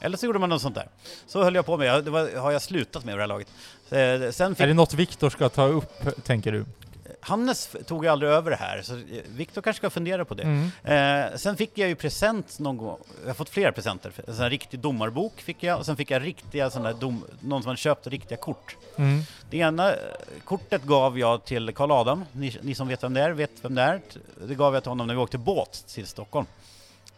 [0.00, 0.88] Eller så gjorde man något sånt där.
[1.26, 3.48] Så höll jag på med, det var, har jag slutat med det här laget.
[3.90, 6.64] Eh, Sen fick Är det något Viktor ska ta upp, tänker du?
[7.20, 10.42] Hannes tog ju aldrig över det här, så eh, Viktor kanske ska fundera på det.
[10.42, 10.70] Mm.
[10.84, 14.12] Eh, sen fick jag ju present någon gång, jag har fått flera presenter.
[14.26, 17.62] En sån här riktig domarbok fick jag, och sen fick jag riktiga här dom, någon
[17.62, 18.76] som hade köpt riktiga kort.
[18.96, 19.22] Mm.
[19.50, 19.96] Det ena eh,
[20.44, 23.74] kortet gav jag till Karl Adam, ni, ni som vet vem det är, vet vem
[23.74, 24.00] det är.
[24.46, 26.46] Det gav jag till honom när vi åkte båt till Stockholm.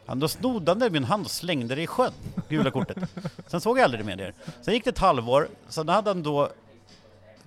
[0.07, 2.13] Han då snodde han det i min hand och slängde det i sjön,
[2.49, 2.99] gula kortet.
[3.47, 4.33] Sen såg jag aldrig det mer det.
[4.63, 6.51] Sen gick det ett halvår, sen hade han då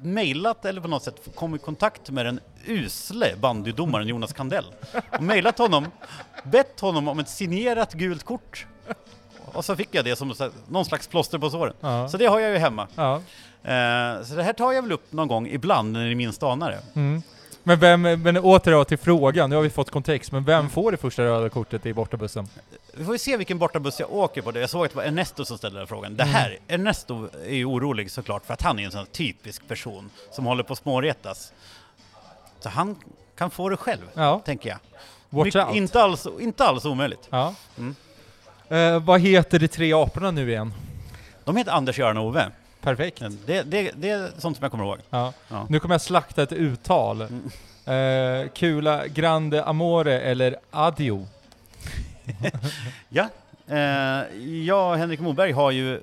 [0.05, 4.65] mejlat eller på något sätt kommit i kontakt med den usle bandydomaren Jonas Kandell
[5.17, 5.87] och mejlat honom,
[6.43, 8.65] bett honom om ett signerat gult kort.
[9.45, 10.33] Och så fick jag det som
[10.67, 11.73] någon slags plåster på såren.
[11.79, 12.09] Ja.
[12.09, 12.87] Så det har jag ju hemma.
[12.95, 13.15] Ja.
[13.63, 16.71] Eh, så det här tar jag väl upp någon gång ibland när ni minst anar
[16.71, 16.99] det.
[16.99, 17.21] Mm.
[17.63, 20.91] Men vem, men åter då till frågan, nu har vi fått kontext, men vem får
[20.91, 22.47] det första röda kortet i bortabussen?
[22.93, 24.57] Vi får ju se vilken bortabuss jag åker på.
[24.59, 26.15] Jag såg att det var Ernesto som ställde den frågan.
[26.17, 30.09] Det här, Ernesto är ju orolig såklart för att han är en sån typisk person
[30.31, 31.53] som håller på att småretas.
[32.59, 32.95] Så han
[33.37, 34.77] kan få det själv, Ja, tänker jag.
[35.29, 35.75] watch Mycket- out.
[35.75, 37.27] Inte alls, inte alls omöjligt.
[37.29, 37.55] Ja.
[37.77, 37.95] Mm.
[38.69, 40.73] Eh, vad heter de tre aporna nu igen?
[41.43, 42.51] De heter Anders, Göran och Ove.
[42.83, 43.23] Perfekt.
[43.45, 44.97] Det, det, det är sånt som jag kommer ihåg.
[45.09, 45.33] Ja.
[45.47, 45.67] Ja.
[45.69, 47.21] Nu kommer jag slakta ett uttal.
[47.21, 47.49] Mm.
[47.85, 51.27] Eh, Kula Grande Amore eller Adio?
[53.09, 53.29] Ja,
[53.67, 56.01] eh, jag och Henrik Moberg har ju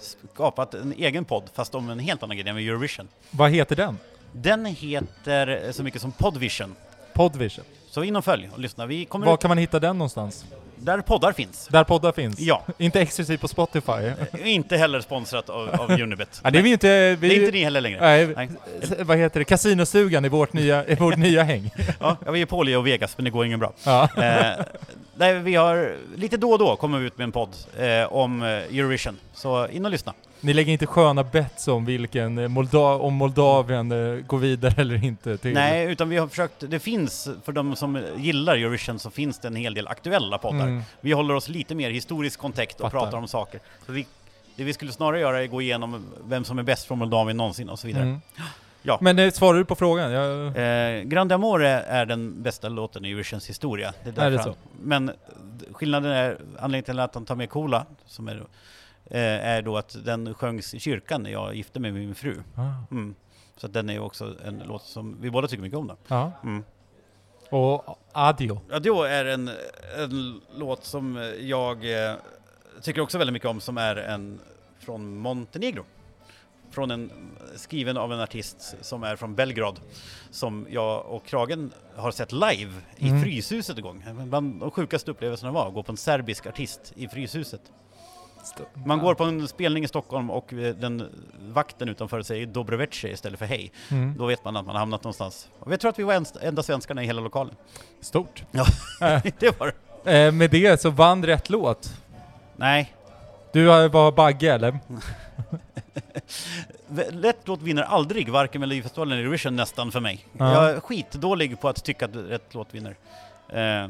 [0.00, 3.08] skapat en egen podd, fast om en helt annan grej, med Eurovision.
[3.30, 3.98] Vad heter den?
[4.32, 6.74] Den heter så mycket som Podvision.
[7.14, 7.64] Podvision.
[7.90, 8.86] Så in och följ och lyssna.
[8.86, 10.44] Vi kommer Var ut kan man hitta den någonstans?
[10.80, 11.66] Där poddar finns.
[11.70, 12.40] Där poddar finns?
[12.40, 14.12] Ja, Inte exklusivt på Spotify?
[14.44, 16.40] inte heller sponsrat av, av Unibet.
[16.44, 17.16] ja, det är vi inte...
[17.20, 18.00] Vi, det är inte ni heller längre.
[18.00, 18.48] Nej, Nej.
[18.98, 19.44] vad heter det?
[19.44, 21.70] Kasinostugan i vårt nya, i vårt nya häng.
[22.00, 23.72] Ja, var ju på Leo Vegas, men det går ingen bra.
[23.84, 24.08] Ja.
[24.16, 27.48] Eh, vi har, lite då och då kommer vi ut med en podd
[27.78, 29.16] eh, om eh, Eurovision.
[29.34, 30.12] Så in och lyssna.
[30.40, 35.04] Ni lägger inte sköna bets om vilken, eh, Molda om Moldavien eh, går vidare eller
[35.04, 35.54] inte till...
[35.54, 39.48] Nej, utan vi har försökt, det finns, för de som gillar Eurovision så finns det
[39.48, 40.66] en hel del aktuella poddar.
[40.66, 40.82] Mm.
[41.00, 43.04] Vi håller oss lite mer historisk kontext och Fattar.
[43.04, 43.60] pratar om saker.
[43.86, 44.06] Så vi,
[44.56, 47.36] det vi skulle snarare göra är att gå igenom vem som är bäst från Moldavien
[47.36, 48.02] någonsin och så vidare.
[48.02, 48.20] Mm.
[48.82, 48.98] Ja.
[49.00, 50.12] Men eh, svarar du på frågan?
[50.12, 50.46] Jag...
[50.56, 53.94] Eh, Grande Amore är den bästa låten i Eurovisions historia.
[54.04, 54.54] Det är, Är det så?
[54.82, 55.10] Men
[55.72, 58.42] skillnaden är, anledningen till att han tar med Cola, som är,
[59.16, 62.42] är då att den sjöngs i kyrkan när jag gifte mig med min fru.
[62.54, 62.72] Ah.
[62.90, 63.14] Mm.
[63.56, 65.86] Så den är också en låt som vi båda tycker mycket om.
[65.86, 65.96] Då.
[66.08, 66.32] Ja.
[66.42, 66.64] Mm.
[67.50, 68.60] Och Adio.
[68.82, 69.50] Då är en,
[69.98, 72.14] en låt som jag eh,
[72.82, 74.40] tycker också väldigt mycket om, som är en
[74.78, 75.84] från Montenegro.
[76.70, 77.10] Från en,
[77.56, 79.80] skriven av en artist som är från Belgrad,
[80.30, 83.22] som jag och Kragen har sett live i Mm.
[83.22, 84.04] Fryshuset en gång.
[84.24, 87.60] Bland de sjukaste upplevelserna var att gå på en serbisk artist i Fryshuset.
[88.86, 90.46] Man går på en spelning i Stockholm och
[90.78, 91.08] den
[91.40, 93.72] vakten utanför säger Dobroveche istället för hej.
[93.90, 94.14] Mm.
[94.18, 95.48] Då vet man att man har hamnat någonstans.
[95.60, 97.54] Och jag tror att vi var en, enda svenskarna i hela lokalen.
[98.00, 98.44] Stort.
[98.50, 98.64] Ja.
[99.38, 99.72] Det var
[100.04, 100.18] det.
[100.26, 101.90] eh, med det så vann rätt låt.
[102.56, 102.94] Nej,
[103.52, 104.78] Du har- var Bagge eller?
[107.22, 110.26] Rätt låt vinner aldrig, varken Melodifestivalen eller Eurovision nästan för mig.
[110.38, 110.52] Ja.
[110.52, 112.96] Jag är skitdålig på att tycka att rätt låt vinner.
[113.48, 113.88] Eh,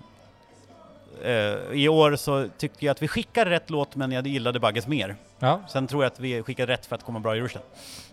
[1.24, 1.32] eh,
[1.72, 5.16] I år så tycker jag att vi skickar rätt låt, men jag gillade Bagges mer.
[5.38, 5.60] Ja.
[5.68, 7.62] Sen tror jag att vi skickar rätt för att komma bra i Eurovision.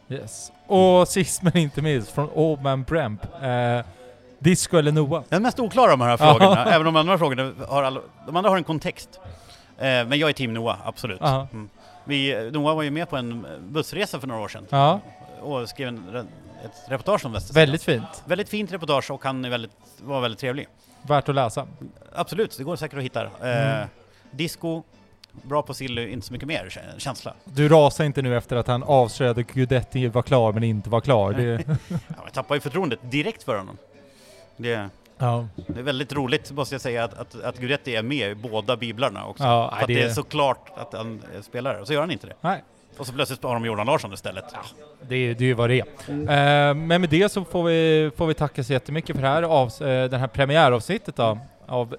[0.09, 0.51] Yes.
[0.67, 3.25] Och sist men inte minst, från Old Man Bramp.
[3.43, 3.85] Eh,
[4.39, 5.23] disco eller Noah?
[5.29, 8.35] Den mest oklara av de här frågorna, även om de andra frågorna har, alla, de
[8.35, 9.19] andra har en kontext.
[9.77, 11.21] Eh, men jag är team Noah, absolut.
[11.21, 11.69] Mm.
[12.03, 14.99] Vi, Noah var ju med på en bussresa för några år sedan Ja,
[15.41, 16.27] och skrev en,
[16.65, 17.57] ett reportage om Västerås.
[17.57, 18.23] väldigt fint.
[18.25, 20.67] Väldigt fint reportage och han väldigt, var väldigt trevlig.
[21.07, 21.67] Värt att läsa.
[22.13, 23.23] Absolut, det går säkert att hitta.
[23.23, 23.87] Eh, Mm.
[24.31, 24.83] disco,
[25.31, 27.33] bra på Silly, inte så mycket mer kä- känsla.
[27.43, 31.01] Du rasar inte nu efter att han avslöjade att Guidetti var klar men inte var
[31.01, 31.33] klar.
[31.33, 33.77] Det, Ja, jag tappar ju förtroendet direkt för honom.
[34.57, 35.47] Det, ja.
[35.55, 38.77] det är väldigt roligt, måste jag säga, att, att, att Guidetti är med i båda
[38.77, 39.43] biblarna också.
[39.43, 42.01] Ja, för att det- det är så klart att han är spelare, och så gör
[42.01, 42.33] han inte det.
[42.41, 42.63] Nej.
[42.97, 44.45] Och så plötsligt har de Jordan Larsson istället.
[45.07, 45.85] Det, är- det är ju vad det är.
[46.09, 49.43] Eh, men med det så får vi, får vi tacka så jättemycket för det här,
[49.43, 51.95] av, eh, den här premiäravsnittet då, av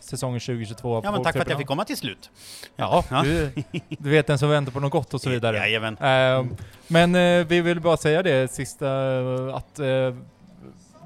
[0.00, 2.30] säsongen 2022 Ja men tack för att jag fick komma till slut.
[2.76, 3.22] Ja, Ja.
[3.22, 3.50] Du,
[3.98, 5.56] du vet den som väntar på något gott och så vidare.
[5.56, 5.96] Jajamän.
[5.98, 6.44] Eh,
[6.86, 7.12] men
[7.48, 8.88] vi vill bara säga det sista,
[9.56, 9.80] att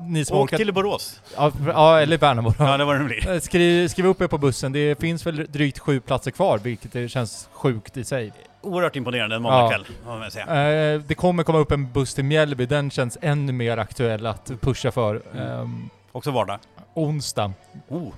[0.01, 0.57] ni som Åk orkat...
[0.59, 1.21] till Borås.
[1.37, 2.55] Ja, ja, eller Värnamo.
[2.59, 3.41] Ja, det var det blir.
[3.41, 7.09] Skriv, skriv upp er på bussen, det finns väl drygt sju platser kvar, vilket det
[7.09, 8.33] känns sjukt i sig.
[8.61, 9.51] Oerhört imponerande en Ja.
[9.51, 10.93] måndagkväll, man säga.
[10.95, 14.51] Eh, det kommer komma upp en buss till Mjällby, den känns ännu mer aktuell att
[14.61, 15.23] pusha för.
[15.39, 16.59] Ehm, Också vardag.
[16.95, 17.53] onsdag,
[17.89, 18.13] Oh,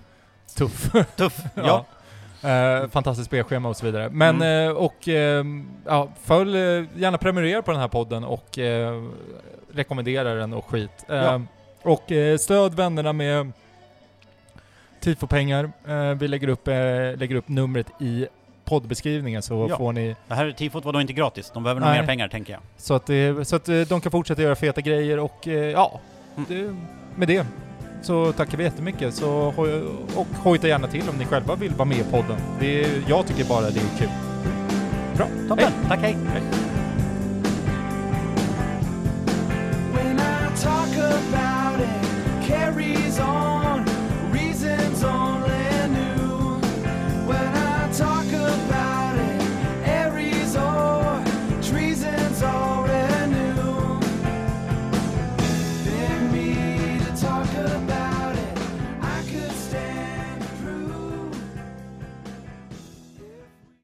[0.56, 0.90] tuff.
[1.16, 1.38] tuff.
[1.54, 1.84] Ja.
[2.42, 2.48] ja.
[2.50, 4.08] Eh, fantastiskt spelschema och så vidare.
[4.10, 4.68] Men, Mm.
[4.70, 9.02] eh, och ehm, ja, följ, eh, gärna prenumerera på den här podden och eh,
[9.72, 11.04] rekommendera den och skit.
[11.08, 11.40] Eh, Ja.
[11.82, 13.52] Och eh, stöd vännerna med
[15.00, 15.70] tifo-pengar.
[15.88, 16.74] Eh, vi lägger upp, eh,
[17.16, 18.26] lägger upp numret i
[18.70, 19.76] poddbeskrivningen så Ja.
[19.76, 21.50] får ni Det här tifot var då inte gratis.
[21.54, 22.62] De behöver nog mer pengar, tänker jag.
[22.76, 26.00] Så att, det, så att eh, de kan fortsätta göra feta grejer och eh, ja,
[26.36, 26.46] Mm.
[26.48, 26.74] det,
[27.18, 27.46] med det
[28.02, 29.14] så tackar vi jättemycket.
[29.14, 29.30] Så,
[30.16, 32.36] och hojta gärna till om ni själva vill vara med i podden.
[32.60, 34.08] Det, jag tycker bara det är kul.
[35.16, 35.72] Bra, Toppen.
[35.88, 36.16] Tack, hej.
[39.94, 42.94] I talk about it, carry